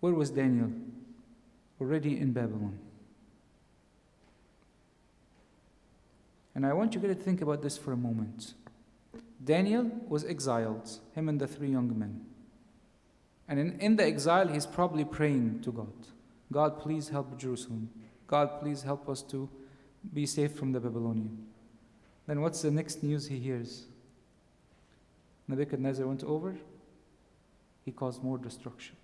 where 0.00 0.12
was 0.12 0.28
Daniel? 0.28 0.70
Already 1.80 2.18
in 2.20 2.34
Babylon. 2.34 2.78
And 6.54 6.66
I 6.66 6.74
want 6.74 6.94
you 6.94 7.00
guys 7.00 7.16
to 7.16 7.22
think 7.22 7.40
about 7.40 7.62
this 7.62 7.78
for 7.78 7.92
a 7.92 7.96
moment. 7.96 8.52
Daniel 9.42 9.90
was 10.06 10.22
exiled, 10.22 10.90
him 11.14 11.30
and 11.30 11.40
the 11.40 11.46
three 11.46 11.70
young 11.70 11.98
men. 11.98 12.26
And 13.48 13.58
in, 13.58 13.80
in 13.80 13.96
the 13.96 14.04
exile, 14.04 14.48
he's 14.48 14.66
probably 14.66 15.06
praying 15.06 15.62
to 15.62 15.72
God 15.72 15.94
God, 16.52 16.78
please 16.78 17.08
help 17.08 17.38
Jerusalem. 17.38 17.88
God, 18.26 18.60
please 18.60 18.82
help 18.82 19.08
us 19.08 19.22
to 19.22 19.48
be 20.12 20.26
safe 20.26 20.52
from 20.52 20.72
the 20.72 20.80
Babylonian. 20.80 21.46
Then 22.26 22.40
what's 22.40 22.62
the 22.62 22.70
next 22.70 23.02
news 23.02 23.26
he 23.26 23.38
hears? 23.38 23.86
Nebuchadnezzar 25.48 26.06
went 26.06 26.24
over, 26.24 26.56
he 27.84 27.90
caused 27.90 28.22
more 28.22 28.38
destruction. 28.38 28.96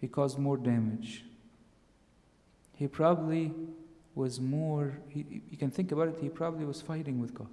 He 0.00 0.08
caused 0.08 0.36
more 0.36 0.56
damage. 0.56 1.24
He 2.74 2.88
probably 2.88 3.52
was 4.16 4.40
more, 4.40 4.98
he, 5.08 5.42
you 5.50 5.56
can 5.56 5.70
think 5.70 5.92
about 5.92 6.08
it, 6.08 6.16
he 6.20 6.28
probably 6.28 6.64
was 6.64 6.82
fighting 6.82 7.20
with 7.20 7.32
God. 7.32 7.46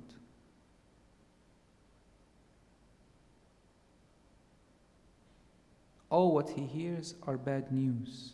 All 6.10 6.34
what 6.34 6.50
he 6.50 6.66
hears 6.66 7.14
are 7.28 7.38
bad 7.38 7.72
news. 7.72 8.34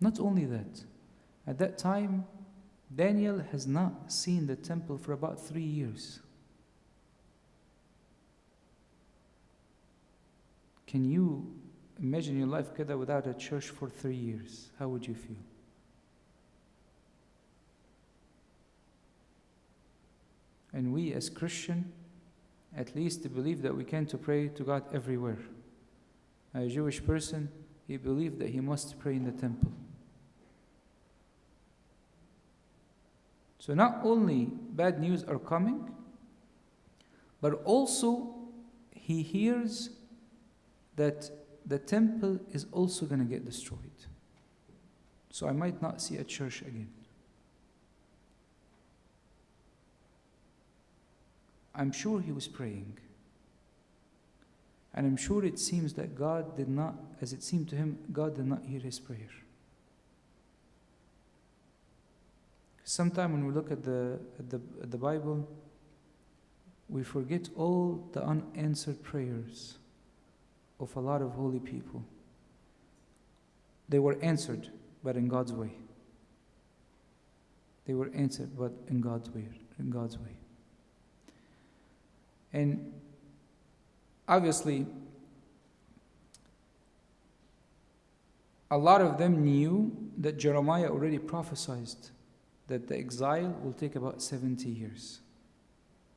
Not 0.00 0.20
only 0.20 0.44
that, 0.44 0.84
at 1.46 1.58
that 1.58 1.78
time, 1.78 2.24
Daniel 2.94 3.42
has 3.52 3.66
not 3.66 4.12
seen 4.12 4.46
the 4.46 4.56
temple 4.56 4.96
for 4.96 5.12
about 5.12 5.40
three 5.40 5.62
years. 5.62 6.20
Can 10.86 11.04
you 11.04 11.52
imagine 12.00 12.38
your 12.38 12.46
life 12.46 12.70
together 12.70 12.96
without 12.96 13.26
a 13.26 13.34
church 13.34 13.70
for 13.70 13.88
three 13.88 14.14
years? 14.14 14.68
How 14.78 14.88
would 14.88 15.06
you 15.06 15.14
feel? 15.14 15.36
And 20.72 20.92
we 20.92 21.12
as 21.12 21.28
Christian, 21.28 21.92
at 22.76 22.96
least 22.96 23.32
believe 23.34 23.62
that 23.62 23.76
we 23.76 23.84
can 23.84 24.06
to 24.06 24.18
pray 24.18 24.48
to 24.48 24.64
God 24.64 24.82
everywhere. 24.92 25.38
A 26.54 26.68
Jewish 26.68 27.04
person, 27.04 27.48
he 27.86 27.96
believed 27.96 28.38
that 28.40 28.50
he 28.50 28.60
must 28.60 28.98
pray 28.98 29.14
in 29.14 29.24
the 29.24 29.32
temple. 29.32 29.72
So 33.64 33.72
not 33.72 34.00
only 34.04 34.50
bad 34.72 35.00
news 35.00 35.24
are 35.24 35.38
coming, 35.38 35.88
but 37.40 37.62
also 37.64 38.34
he 38.90 39.22
hears 39.22 39.88
that 40.96 41.30
the 41.64 41.78
temple 41.78 42.40
is 42.52 42.66
also 42.72 43.06
going 43.06 43.20
to 43.20 43.24
get 43.24 43.46
destroyed. 43.46 43.78
So 45.30 45.48
I 45.48 45.52
might 45.52 45.80
not 45.80 46.02
see 46.02 46.18
a 46.18 46.24
church 46.24 46.60
again. 46.60 46.90
I'm 51.74 51.90
sure 51.90 52.20
he 52.20 52.32
was 52.32 52.46
praying. 52.46 52.98
And 54.92 55.06
I'm 55.06 55.16
sure 55.16 55.42
it 55.42 55.58
seems 55.58 55.94
that 55.94 56.14
God 56.14 56.54
did 56.54 56.68
not, 56.68 56.96
as 57.22 57.32
it 57.32 57.42
seemed 57.42 57.70
to 57.70 57.76
him, 57.76 57.98
God 58.12 58.36
did 58.36 58.46
not 58.46 58.66
hear 58.66 58.80
his 58.80 59.00
prayer. 59.00 59.30
Sometimes 62.84 63.32
when 63.32 63.46
we 63.46 63.52
look 63.52 63.72
at 63.72 63.82
the, 63.82 64.18
at 64.38 64.50
the, 64.50 64.60
at 64.82 64.90
the 64.90 64.98
Bible, 64.98 65.48
we 66.90 67.02
forget 67.02 67.48
all 67.56 68.06
the 68.12 68.22
unanswered 68.22 69.02
prayers 69.02 69.78
of 70.78 70.94
a 70.94 71.00
lot 71.00 71.22
of 71.22 71.32
holy 71.32 71.60
people. 71.60 72.04
They 73.88 73.98
were 73.98 74.18
answered, 74.22 74.68
but 75.02 75.16
in 75.16 75.28
God's 75.28 75.52
way. 75.52 75.70
They 77.86 77.94
were 77.94 78.10
answered, 78.14 78.50
but 78.56 78.72
in 78.88 79.00
God's 79.00 79.30
way. 79.30 79.48
In 79.78 79.90
God's 79.90 80.18
way. 80.18 80.36
And 82.52 82.92
obviously, 84.28 84.86
a 88.70 88.76
lot 88.76 89.00
of 89.00 89.16
them 89.18 89.42
knew 89.42 89.96
that 90.18 90.38
Jeremiah 90.38 90.90
already 90.90 91.18
prophesied 91.18 91.88
that 92.68 92.88
the 92.88 92.96
exile 92.96 93.54
will 93.62 93.72
take 93.72 93.96
about 93.96 94.22
70 94.22 94.68
years. 94.68 95.20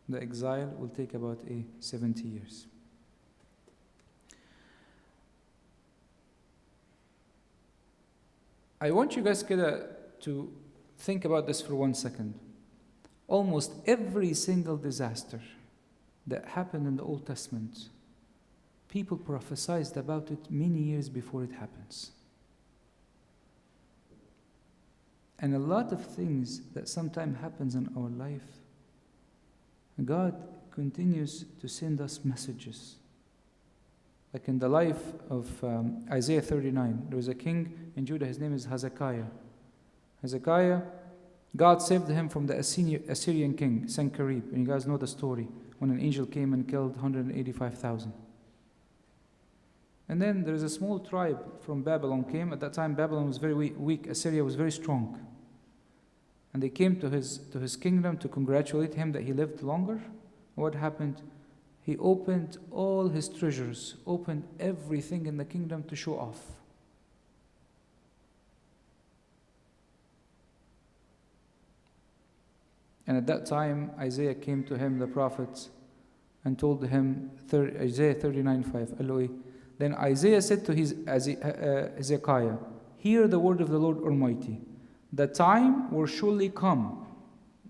The 0.09 0.21
exile 0.21 0.73
will 0.77 0.87
take 0.87 1.13
about 1.13 1.39
a 1.49 1.65
70 1.79 2.23
years. 2.23 2.67
I 8.79 8.91
want 8.91 9.15
you 9.15 9.23
guys 9.23 9.43
to 9.43 10.53
think 10.99 11.25
about 11.25 11.47
this 11.47 11.61
for 11.61 11.75
one 11.75 11.93
second. 11.93 12.35
Almost 13.27 13.73
every 13.85 14.33
single 14.33 14.77
disaster 14.77 15.41
that 16.27 16.45
happened 16.45 16.87
in 16.87 16.95
the 16.95 17.03
Old 17.03 17.25
Testament, 17.25 17.89
people 18.87 19.17
prophesied 19.17 19.97
about 19.97 20.31
it 20.31 20.49
many 20.49 20.79
years 20.79 21.09
before 21.09 21.43
it 21.43 21.51
happens. 21.51 22.11
And 25.39 25.53
a 25.53 25.59
lot 25.59 25.91
of 25.91 26.03
things 26.05 26.61
that 26.73 26.89
sometimes 26.89 27.39
happens 27.39 27.75
in 27.75 27.89
our 27.95 28.09
life, 28.09 28.41
God 30.03 30.35
continues 30.71 31.45
to 31.59 31.67
send 31.67 32.01
us 32.01 32.19
messages. 32.23 32.95
Like 34.33 34.47
in 34.47 34.59
the 34.59 34.69
life 34.69 35.01
of 35.29 35.63
um, 35.63 36.05
Isaiah 36.11 36.41
39, 36.41 37.07
there 37.09 37.17
was 37.17 37.27
a 37.27 37.35
king 37.35 37.91
in 37.95 38.05
Judah, 38.05 38.25
his 38.25 38.39
name 38.39 38.53
is 38.53 38.65
Hezekiah. 38.65 39.23
Hezekiah, 40.21 40.81
God 41.55 41.81
saved 41.81 42.07
him 42.09 42.29
from 42.29 42.45
the 42.45 42.57
Assyrian 42.57 43.53
king, 43.55 43.87
Sennacherib. 43.87 44.51
And 44.51 44.59
you 44.59 44.67
guys 44.67 44.85
know 44.85 44.97
the 44.97 45.07
story 45.07 45.47
when 45.79 45.89
an 45.91 45.99
angel 45.99 46.25
came 46.25 46.53
and 46.53 46.67
killed 46.67 46.91
185,000. 46.91 48.13
And 50.09 50.21
then 50.21 50.43
there 50.43 50.53
is 50.53 50.63
a 50.63 50.69
small 50.69 50.99
tribe 50.99 51.61
from 51.61 51.83
Babylon 51.83 52.23
came. 52.23 52.53
At 52.53 52.61
that 52.61 52.73
time, 52.73 52.95
Babylon 52.95 53.27
was 53.27 53.37
very 53.37 53.53
weak. 53.53 54.07
Assyria 54.07 54.43
was 54.43 54.55
very 54.55 54.71
strong. 54.71 55.19
And 56.53 56.63
they 56.63 56.69
came 56.69 56.99
to 57.01 57.09
his, 57.09 57.39
to 57.51 57.59
his 57.59 57.75
kingdom 57.75 58.17
to 58.19 58.27
congratulate 58.27 58.93
him 58.93 59.11
that 59.11 59.23
he 59.23 59.33
lived 59.33 59.61
longer. 59.61 60.01
What 60.55 60.75
happened? 60.75 61.21
He 61.81 61.97
opened 61.97 62.57
all 62.71 63.09
his 63.09 63.27
treasures, 63.29 63.95
opened 64.05 64.43
everything 64.59 65.25
in 65.25 65.37
the 65.37 65.45
kingdom 65.45 65.83
to 65.83 65.95
show 65.95 66.17
off. 66.17 66.39
And 73.07 73.15
at 73.15 73.25
that 73.27 73.45
time, 73.45 73.91
Isaiah 73.99 74.35
came 74.35 74.63
to 74.65 74.77
him, 74.77 74.99
the 74.99 75.07
prophet, 75.07 75.69
and 76.43 76.59
told 76.59 76.85
him, 76.85 77.31
Isaiah 77.53 78.13
39 78.13 78.63
5, 78.63 78.93
Eloi. 78.99 79.29
Then 79.77 79.93
Isaiah 79.95 80.41
said 80.41 80.65
to 80.65 80.73
his, 80.73 80.95
uh, 81.07 81.11
uh, 81.11 81.95
Hezekiah, 81.97 82.57
Hear 82.97 83.27
the 83.27 83.39
word 83.39 83.61
of 83.61 83.69
the 83.69 83.77
Lord 83.77 83.99
Almighty. 83.99 84.59
The 85.13 85.27
time 85.27 85.91
will 85.91 86.07
surely 86.07 86.49
come. 86.49 87.05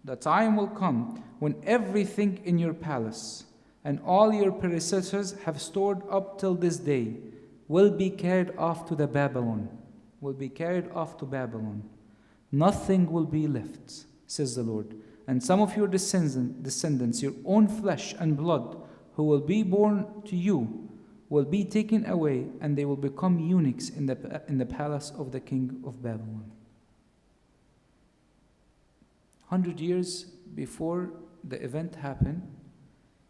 The 0.04 0.16
time 0.16 0.56
will 0.56 0.68
come 0.68 1.24
when 1.40 1.56
everything 1.66 2.42
in 2.46 2.58
your 2.58 2.74
palace 2.74 3.44
and 3.84 4.00
all 4.06 4.34
your 4.34 4.52
predecessors 4.52 5.34
have 5.46 5.62
stored 5.62 6.02
up 6.10 6.40
till 6.40 6.56
this 6.56 6.78
day 6.78 7.16
will 7.68 7.92
be 7.92 8.10
carried 8.10 8.52
off 8.58 8.88
to 8.88 8.96
the 8.96 9.08
Babylon. 9.08 9.70
Will 10.20 10.34
be 10.34 10.50
carried 10.50 10.90
off 10.92 11.18
to 11.20 11.26
Babylon. 11.26 11.84
Nothing 12.52 13.12
will 13.12 13.26
be 13.26 13.48
left, 13.48 14.06
says 14.26 14.56
the 14.56 14.64
Lord. 14.64 14.96
And 15.28 15.44
some 15.44 15.62
of 15.62 15.76
your 15.76 15.88
descendants, 15.88 17.22
your 17.22 17.34
own 17.46 17.68
flesh 17.68 18.16
and 18.18 18.38
blood, 18.38 18.78
who 19.14 19.24
will 19.24 19.42
be 19.42 19.64
born 19.64 20.06
to 20.26 20.36
you, 20.36 20.87
will 21.30 21.46
be 21.46 21.66
taken 21.66 22.06
away, 22.06 22.48
and 22.62 22.78
they 22.78 22.86
will 22.86 22.96
become 22.96 23.40
eunuchs 23.40 23.90
in 23.90 24.06
the, 24.06 24.42
in 24.48 24.58
the 24.58 24.66
palace 24.66 25.12
of 25.18 25.32
the 25.32 25.40
king 25.40 25.82
of 25.86 26.02
Babylon. 26.02 26.52
Hundred 29.50 29.80
years 29.80 30.24
before 30.56 31.12
the 31.44 31.62
event 31.64 31.96
happened, 31.96 32.42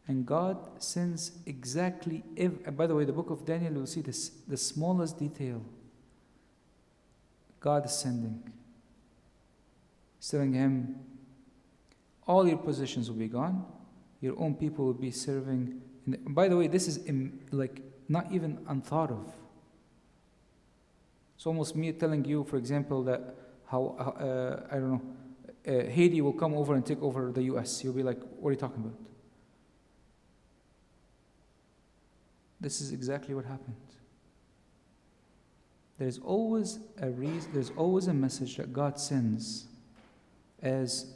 and 0.07 0.25
God 0.25 0.57
sends 0.81 1.31
exactly, 1.45 2.23
by 2.75 2.87
the 2.87 2.95
way, 2.95 3.03
the 3.03 3.13
book 3.13 3.29
of 3.29 3.45
Daniel, 3.45 3.73
you'll 3.73 3.85
see 3.85 4.01
this, 4.01 4.29
the 4.47 4.57
smallest 4.57 5.19
detail. 5.19 5.61
God 7.59 7.85
is 7.85 7.91
sending. 7.91 8.41
Telling 10.21 10.53
him, 10.53 10.95
all 12.25 12.47
your 12.47 12.57
positions 12.57 13.09
will 13.09 13.17
be 13.17 13.27
gone, 13.27 13.65
your 14.21 14.39
own 14.39 14.55
people 14.55 14.85
will 14.85 14.93
be 14.93 15.11
serving. 15.11 15.81
The, 16.05 16.17
by 16.17 16.47
the 16.47 16.57
way, 16.57 16.67
this 16.67 16.87
is 16.87 17.05
Im, 17.05 17.39
like 17.51 17.81
not 18.09 18.31
even 18.31 18.59
unthought 18.67 19.11
of. 19.11 19.33
It's 21.35 21.45
almost 21.45 21.75
me 21.75 21.91
telling 21.91 22.25
you, 22.25 22.43
for 22.43 22.57
example, 22.57 23.03
that 23.03 23.35
how, 23.67 23.95
uh, 23.99 24.65
I 24.71 24.75
don't 24.75 24.91
know, 24.93 25.01
uh, 25.67 25.89
Haiti 25.89 26.21
will 26.21 26.33
come 26.33 26.53
over 26.53 26.73
and 26.75 26.85
take 26.85 27.01
over 27.01 27.31
the 27.31 27.43
US. 27.43 27.83
You'll 27.83 27.93
be 27.93 28.03
like, 28.03 28.19
what 28.39 28.49
are 28.49 28.53
you 28.53 28.57
talking 28.57 28.83
about? 28.83 28.97
This 32.59 32.81
is 32.81 32.91
exactly 32.91 33.35
what 33.35 33.45
happened. 33.45 33.75
There's 35.99 36.19
always 36.19 36.79
a 37.01 37.09
reason, 37.09 37.51
there's 37.53 37.71
always 37.75 38.07
a 38.07 38.13
message 38.13 38.57
that 38.57 38.71
God 38.71 38.99
sends 38.99 39.67
as 40.61 41.13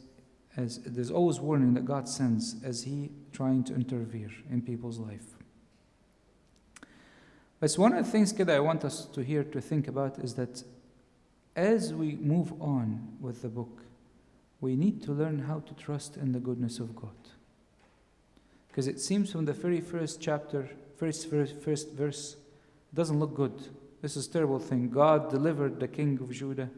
as 0.58 0.80
there's 0.80 1.12
always 1.12 1.40
warning 1.40 1.74
that 1.76 1.86
God 1.86 2.10
sends 2.10 2.62
as 2.64 2.84
He 2.84 3.12
trying 3.32 3.64
to 3.66 3.74
interfere 3.74 4.30
in 4.50 4.62
people's 4.62 5.00
life. 5.00 5.38
But 7.62 7.72
one 7.74 7.94
of 7.94 8.04
the 8.04 8.12
things 8.12 8.34
that 8.34 8.50
I 8.50 8.60
want 8.60 8.84
us 8.84 9.06
to 9.06 9.22
hear 9.22 9.44
to 9.44 9.62
think 9.62 9.88
about 9.88 10.18
is 10.18 10.34
that 10.34 10.64
as 11.56 11.94
we 11.94 12.16
move 12.16 12.60
on 12.60 13.18
with 13.22 13.44
the 13.44 13.50
book, 13.50 13.84
we 14.60 14.76
need 14.76 15.04
to 15.04 15.12
learn 15.12 15.40
how 15.40 15.60
to 15.60 15.74
trust 15.76 16.18
in 16.18 16.32
the 16.32 16.40
goodness 16.40 16.80
of 16.80 16.96
God. 16.96 17.16
Because 18.68 18.88
it 18.88 19.00
seems 19.00 19.32
from 19.32 19.46
the 19.46 19.54
very 19.54 19.80
first 19.80 20.20
chapter 20.20 20.70
first 20.98 21.30
verse, 21.30 21.52
first 21.64 21.92
verse 21.92 22.36
doesn't 22.96 23.20
look 23.20 23.36
good. 23.36 23.54
This 24.02 24.18
is 24.18 24.26
a 24.28 24.32
terrible 24.32 24.60
thing. 24.60 24.90
God 24.90 25.30
delivered 25.30 25.80
the 25.80 25.88
king 25.88 26.18
of 26.20 26.32
Judah 26.32 26.70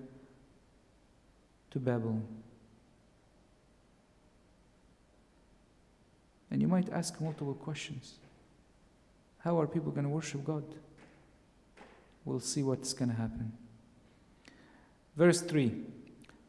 to 1.71 1.79
Babylon. 1.79 2.25
And 6.51 6.61
you 6.61 6.67
might 6.67 6.91
ask 6.91 7.21
multiple 7.21 7.53
questions. 7.53 8.15
How 9.43 9.59
are 9.59 9.67
people 9.67 9.91
going 9.91 10.05
to 10.05 10.09
worship 10.09 10.45
God? 10.45 10.63
We'll 12.23 12.39
see 12.39 12.63
what's 12.63 12.93
going 12.93 13.09
to 13.09 13.15
happen. 13.15 13.51
Verse 15.17 15.41
3 15.41 15.73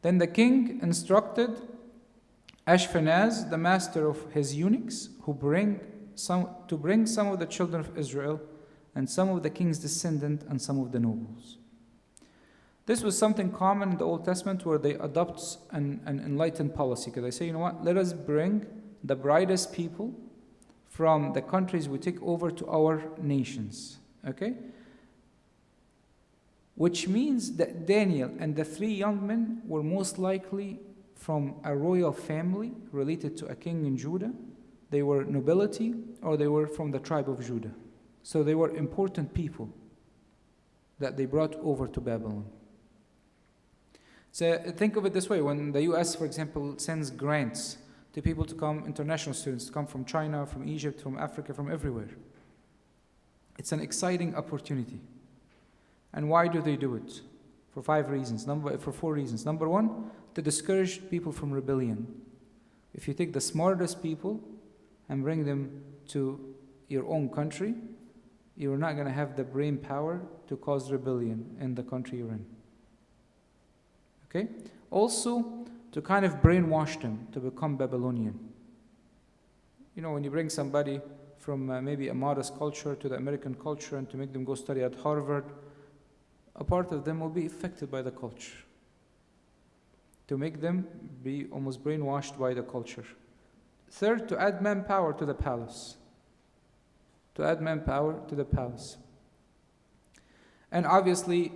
Then 0.01 0.17
the 0.17 0.27
king 0.27 0.79
instructed 0.81 1.61
Ashpenaz, 2.65 3.49
the 3.49 3.57
master 3.57 4.07
of 4.07 4.31
his 4.31 4.55
eunuchs, 4.55 5.09
who 5.23 5.33
bring 5.33 5.81
some, 6.15 6.47
to 6.67 6.77
bring 6.77 7.05
some 7.05 7.27
of 7.27 7.39
the 7.39 7.45
children 7.45 7.81
of 7.81 7.97
Israel 7.97 8.41
and 8.95 9.09
some 9.09 9.29
of 9.29 9.43
the 9.43 9.49
king's 9.49 9.79
descendant 9.79 10.43
and 10.49 10.61
some 10.61 10.79
of 10.79 10.93
the 10.93 10.99
nobles. 10.99 11.57
This 12.85 13.03
was 13.03 13.17
something 13.17 13.51
common 13.51 13.91
in 13.91 13.97
the 13.97 14.05
Old 14.05 14.23
Testament 14.23 14.65
where 14.65 14.77
they 14.77 14.93
adopt 14.93 15.57
an, 15.71 15.99
an 16.05 16.19
enlightened 16.19 16.73
policy 16.73 17.11
because 17.11 17.23
they 17.23 17.31
say, 17.31 17.45
you 17.45 17.53
know 17.53 17.59
what, 17.59 17.83
let 17.83 17.97
us 17.97 18.13
bring 18.13 18.65
the 19.03 19.15
brightest 19.15 19.73
people 19.73 20.13
from 20.95 21.33
the 21.33 21.41
countries 21.41 21.89
we 21.89 21.97
take 21.97 22.21
over 22.21 22.49
to 22.49 22.65
our 22.67 23.03
nations. 23.21 23.97
Okay? 24.27 24.53
Which 26.75 27.07
means 27.07 27.57
that 27.57 27.85
Daniel 27.85 28.31
and 28.39 28.55
the 28.55 28.63
three 28.63 28.93
young 28.93 29.25
men 29.25 29.61
were 29.65 29.83
most 29.83 30.17
likely 30.17 30.79
from 31.15 31.55
a 31.63 31.75
royal 31.75 32.11
family 32.11 32.73
related 32.91 33.35
to 33.37 33.45
a 33.47 33.55
king 33.55 33.85
in 33.85 33.97
Judah 33.97 34.31
they 34.95 35.03
were 35.03 35.25
nobility 35.25 35.93
or 36.21 36.37
they 36.37 36.47
were 36.47 36.67
from 36.67 36.91
the 36.91 36.99
tribe 36.99 37.29
of 37.29 37.45
Judah. 37.45 37.73
So 38.23 38.43
they 38.43 38.55
were 38.55 38.69
important 38.75 39.33
people 39.33 39.69
that 40.99 41.17
they 41.17 41.25
brought 41.25 41.55
over 41.55 41.87
to 41.87 41.99
Babylon. 41.99 42.45
So 44.31 44.57
think 44.77 44.95
of 44.95 45.05
it 45.05 45.13
this 45.13 45.29
way 45.29 45.41
when 45.41 45.71
the 45.71 45.81
US, 45.91 46.15
for 46.15 46.25
example, 46.25 46.75
sends 46.77 47.09
grants 47.09 47.77
to 48.15 48.21
people 48.21 48.45
to 48.45 48.55
come, 48.55 48.85
international 48.85 49.35
students 49.35 49.65
to 49.65 49.73
come 49.73 49.85
from 49.85 50.05
China, 50.05 50.45
from 50.45 50.65
Egypt, 50.65 51.01
from 51.01 51.17
Africa, 51.17 51.53
from 51.53 51.69
everywhere. 51.69 52.07
It's 53.57 53.73
an 53.73 53.81
exciting 53.81 54.33
opportunity. 54.35 55.01
And 56.13 56.29
why 56.29 56.47
do 56.47 56.61
they 56.61 56.77
do 56.77 56.95
it? 56.95 57.19
For 57.73 57.83
five 57.83 58.09
reasons. 58.09 58.47
Number, 58.47 58.77
for 58.77 58.93
four 58.93 59.13
reasons. 59.13 59.45
Number 59.45 59.67
one, 59.67 60.11
to 60.33 60.41
discourage 60.41 61.01
people 61.09 61.33
from 61.33 61.51
rebellion. 61.51 62.07
If 62.93 63.05
you 63.05 63.13
take 63.13 63.33
the 63.33 63.41
smartest 63.41 64.01
people 64.01 64.39
and 65.09 65.21
bring 65.21 65.43
them 65.43 65.83
to 66.07 66.55
your 66.87 67.05
own 67.07 67.27
country, 67.27 67.75
you're 68.55 68.77
not 68.77 68.93
going 68.93 69.07
to 69.07 69.13
have 69.13 69.35
the 69.35 69.43
brain 69.43 69.77
power 69.77 70.21
to 70.47 70.55
cause 70.55 70.89
rebellion 70.89 71.57
in 71.59 71.75
the 71.75 71.83
country 71.83 72.19
you're 72.19 72.31
in. 72.31 72.45
Okay? 74.29 74.47
Also, 74.89 75.65
to 75.95 76.01
kind 76.01 76.25
of 76.25 76.41
brainwash 76.41 76.99
them 77.01 77.25
to 77.31 77.39
become 77.39 77.77
Babylonian. 77.77 78.37
You 79.95 80.01
know, 80.01 80.11
when 80.11 80.25
you 80.25 80.29
bring 80.29 80.49
somebody 80.49 80.99
from 81.37 81.69
uh, 81.69 81.79
maybe 81.79 82.09
a 82.09 82.13
modest 82.13 82.57
culture 82.57 82.95
to 82.95 83.07
the 83.07 83.15
American 83.15 83.55
culture 83.55 83.95
and 83.95 84.09
to 84.09 84.17
make 84.17 84.33
them 84.33 84.43
go 84.43 84.55
study 84.55 84.83
at 84.83 84.93
Harvard, 84.95 85.45
a 86.57 86.65
part 86.65 86.91
of 86.91 87.05
them 87.05 87.21
will 87.21 87.29
be 87.29 87.45
affected 87.45 87.89
by 87.89 88.01
the 88.01 88.11
culture. 88.11 88.57
To 90.27 90.37
make 90.37 90.59
them 90.59 90.85
be 91.23 91.45
almost 91.49 91.81
brainwashed 91.81 92.37
by 92.37 92.53
the 92.53 92.63
culture. 92.63 93.05
Third, 93.89 94.27
to 94.27 94.37
add 94.37 94.61
manpower 94.61 95.13
to 95.13 95.25
the 95.25 95.33
palace. 95.33 95.95
To 97.35 97.45
add 97.45 97.61
manpower 97.61 98.19
to 98.27 98.35
the 98.35 98.43
palace. 98.43 98.97
And 100.73 100.85
obviously, 100.85 101.53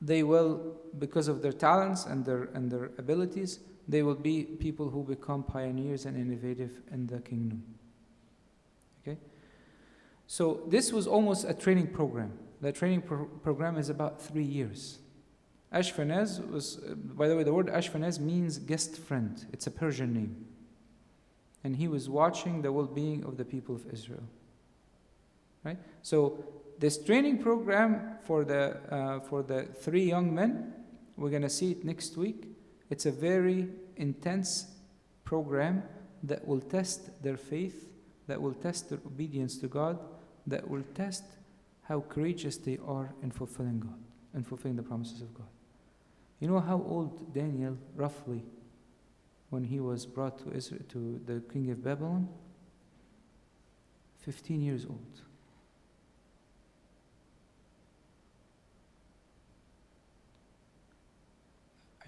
they 0.00 0.22
will, 0.22 0.76
because 1.00 1.26
of 1.26 1.42
their 1.42 1.52
talents 1.52 2.06
and 2.06 2.24
their, 2.24 2.44
and 2.54 2.70
their 2.70 2.92
abilities, 2.96 3.58
they 3.92 4.02
will 4.02 4.14
be 4.14 4.42
people 4.44 4.90
who 4.90 5.02
become 5.04 5.42
pioneers 5.42 6.06
and 6.06 6.16
innovative 6.16 6.80
in 6.90 7.06
the 7.06 7.20
kingdom. 7.20 7.62
Okay? 9.02 9.18
So, 10.26 10.62
this 10.68 10.92
was 10.92 11.06
almost 11.06 11.44
a 11.48 11.54
training 11.54 11.88
program. 11.88 12.32
The 12.60 12.72
training 12.72 13.02
pro- 13.02 13.26
program 13.26 13.76
is 13.76 13.88
about 13.88 14.20
three 14.20 14.44
years. 14.44 14.98
Ashpenaz 15.72 16.46
was, 16.50 16.78
uh, 16.78 16.94
by 16.94 17.28
the 17.28 17.36
way, 17.36 17.42
the 17.42 17.52
word 17.52 17.66
Ashpenaz 17.66 18.18
means 18.18 18.58
guest 18.58 18.96
friend. 18.96 19.46
It's 19.52 19.66
a 19.66 19.70
Persian 19.70 20.12
name 20.12 20.46
and 21.64 21.76
he 21.76 21.88
was 21.88 22.08
watching 22.08 22.62
the 22.62 22.72
well 22.72 22.86
being 22.86 23.24
of 23.24 23.36
the 23.36 23.44
people 23.44 23.74
of 23.74 23.86
Israel. 23.92 24.24
Right? 25.64 25.78
So, 26.02 26.44
this 26.78 26.98
training 26.98 27.38
program 27.38 28.18
for 28.24 28.44
the, 28.44 28.76
uh, 28.92 29.20
for 29.20 29.42
the 29.44 29.62
three 29.62 30.04
young 30.04 30.34
men, 30.34 30.74
we're 31.16 31.30
going 31.30 31.42
to 31.42 31.50
see 31.50 31.70
it 31.70 31.84
next 31.84 32.16
week. 32.16 32.48
It's 32.90 33.06
a 33.06 33.12
very 33.12 33.68
intense 33.96 34.66
program 35.24 35.82
that 36.22 36.46
will 36.46 36.60
test 36.60 37.22
their 37.22 37.36
faith, 37.36 37.88
that 38.26 38.40
will 38.40 38.54
test 38.54 38.90
their 38.90 39.00
obedience 39.06 39.56
to 39.58 39.68
God, 39.68 39.98
that 40.46 40.68
will 40.68 40.84
test 40.94 41.24
how 41.82 42.00
courageous 42.00 42.56
they 42.56 42.78
are 42.86 43.12
in 43.22 43.30
fulfilling 43.30 43.80
God, 43.80 43.98
in 44.34 44.42
fulfilling 44.42 44.76
the 44.76 44.82
promises 44.82 45.20
of 45.20 45.34
God. 45.34 45.48
You 46.40 46.48
know 46.48 46.60
how 46.60 46.82
old 46.88 47.34
Daniel 47.34 47.76
roughly 47.94 48.42
when 49.50 49.64
he 49.64 49.80
was 49.80 50.06
brought 50.06 50.38
to, 50.40 50.52
Israel, 50.52 50.82
to 50.88 51.20
the 51.24 51.40
king 51.52 51.70
of 51.70 51.84
Babylon? 51.84 52.28
15 54.20 54.62
years 54.62 54.86
old. 54.86 55.20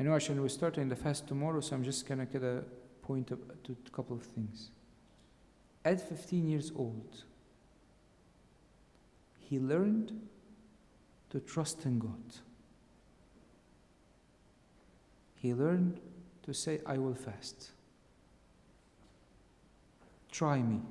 Know 0.05 0.15
actually 0.15 0.41
we're 0.41 0.49
starting 0.49 0.91
the 0.91 0.97
fast 0.97 1.27
tomorrow, 1.27 1.61
so 1.61 1.75
I'm 1.75 1.83
just 1.83 2.07
to 2.07 2.27
get 2.27 2.43
a 2.43 2.63
point 3.01 3.29
to 3.29 3.39
a 3.71 3.91
couple 3.91 4.15
of 4.15 4.23
things. 4.23 4.71
At 5.83 6.07
15 6.07 6.47
years 6.47 6.71
old, 6.77 7.25
he 9.39 9.59
learned 9.59 10.13
to 11.31 11.41
trust 11.41 11.87
in 11.87 11.99
God. 11.99 12.23
He 15.37 15.55
learned 15.55 16.01
to 16.43 16.53
say, 16.53 16.81
I 16.85 16.99
will 16.99 17.15
fast. 17.15 17.71
Try 20.31 20.61
me. 20.61 20.83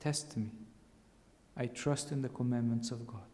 Test 0.00 0.36
me. 0.36 0.50
I 1.56 1.66
trust 1.66 2.10
in 2.10 2.22
the 2.22 2.30
commandments 2.30 2.90
of 2.90 3.06
God. 3.06 3.25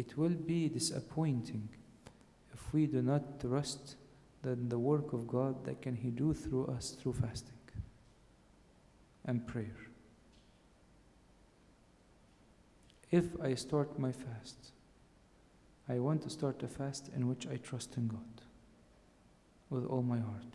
It 0.00 0.16
will 0.16 0.30
be 0.30 0.70
disappointing 0.70 1.68
if 2.54 2.72
we 2.72 2.86
do 2.86 3.02
not 3.02 3.38
trust 3.38 3.96
that 4.40 4.70
the 4.70 4.78
work 4.78 5.12
of 5.12 5.28
God 5.28 5.62
that 5.66 5.82
can 5.82 5.94
He 5.94 6.08
do 6.08 6.32
through 6.32 6.68
us 6.68 6.96
through 6.98 7.12
fasting 7.12 7.60
and 9.26 9.46
prayer. 9.46 9.76
If 13.10 13.24
I 13.42 13.52
start 13.56 13.98
my 13.98 14.10
fast, 14.10 14.72
I 15.86 15.98
want 15.98 16.22
to 16.22 16.30
start 16.30 16.62
a 16.62 16.68
fast 16.68 17.10
in 17.14 17.28
which 17.28 17.46
I 17.46 17.56
trust 17.56 17.98
in 17.98 18.08
God 18.08 18.40
with 19.68 19.84
all 19.84 20.02
my 20.02 20.20
heart. 20.20 20.54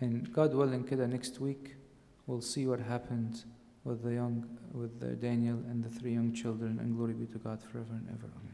And 0.00 0.32
God 0.32 0.52
willing, 0.52 0.82
kidda, 0.82 1.08
next 1.08 1.38
week 1.38 1.76
we'll 2.26 2.40
see 2.40 2.66
what 2.66 2.80
happens 2.80 3.44
with 3.84 4.02
the 4.02 4.12
young, 4.12 4.46
with 4.72 5.20
Daniel 5.20 5.56
and 5.68 5.82
the 5.82 5.88
three 5.88 6.12
young 6.12 6.32
children, 6.32 6.78
and 6.80 6.96
glory 6.96 7.14
be 7.14 7.26
to 7.26 7.38
God 7.38 7.62
forever 7.62 7.92
and 7.92 8.08
ever. 8.08 8.30
Amen. 8.36 8.49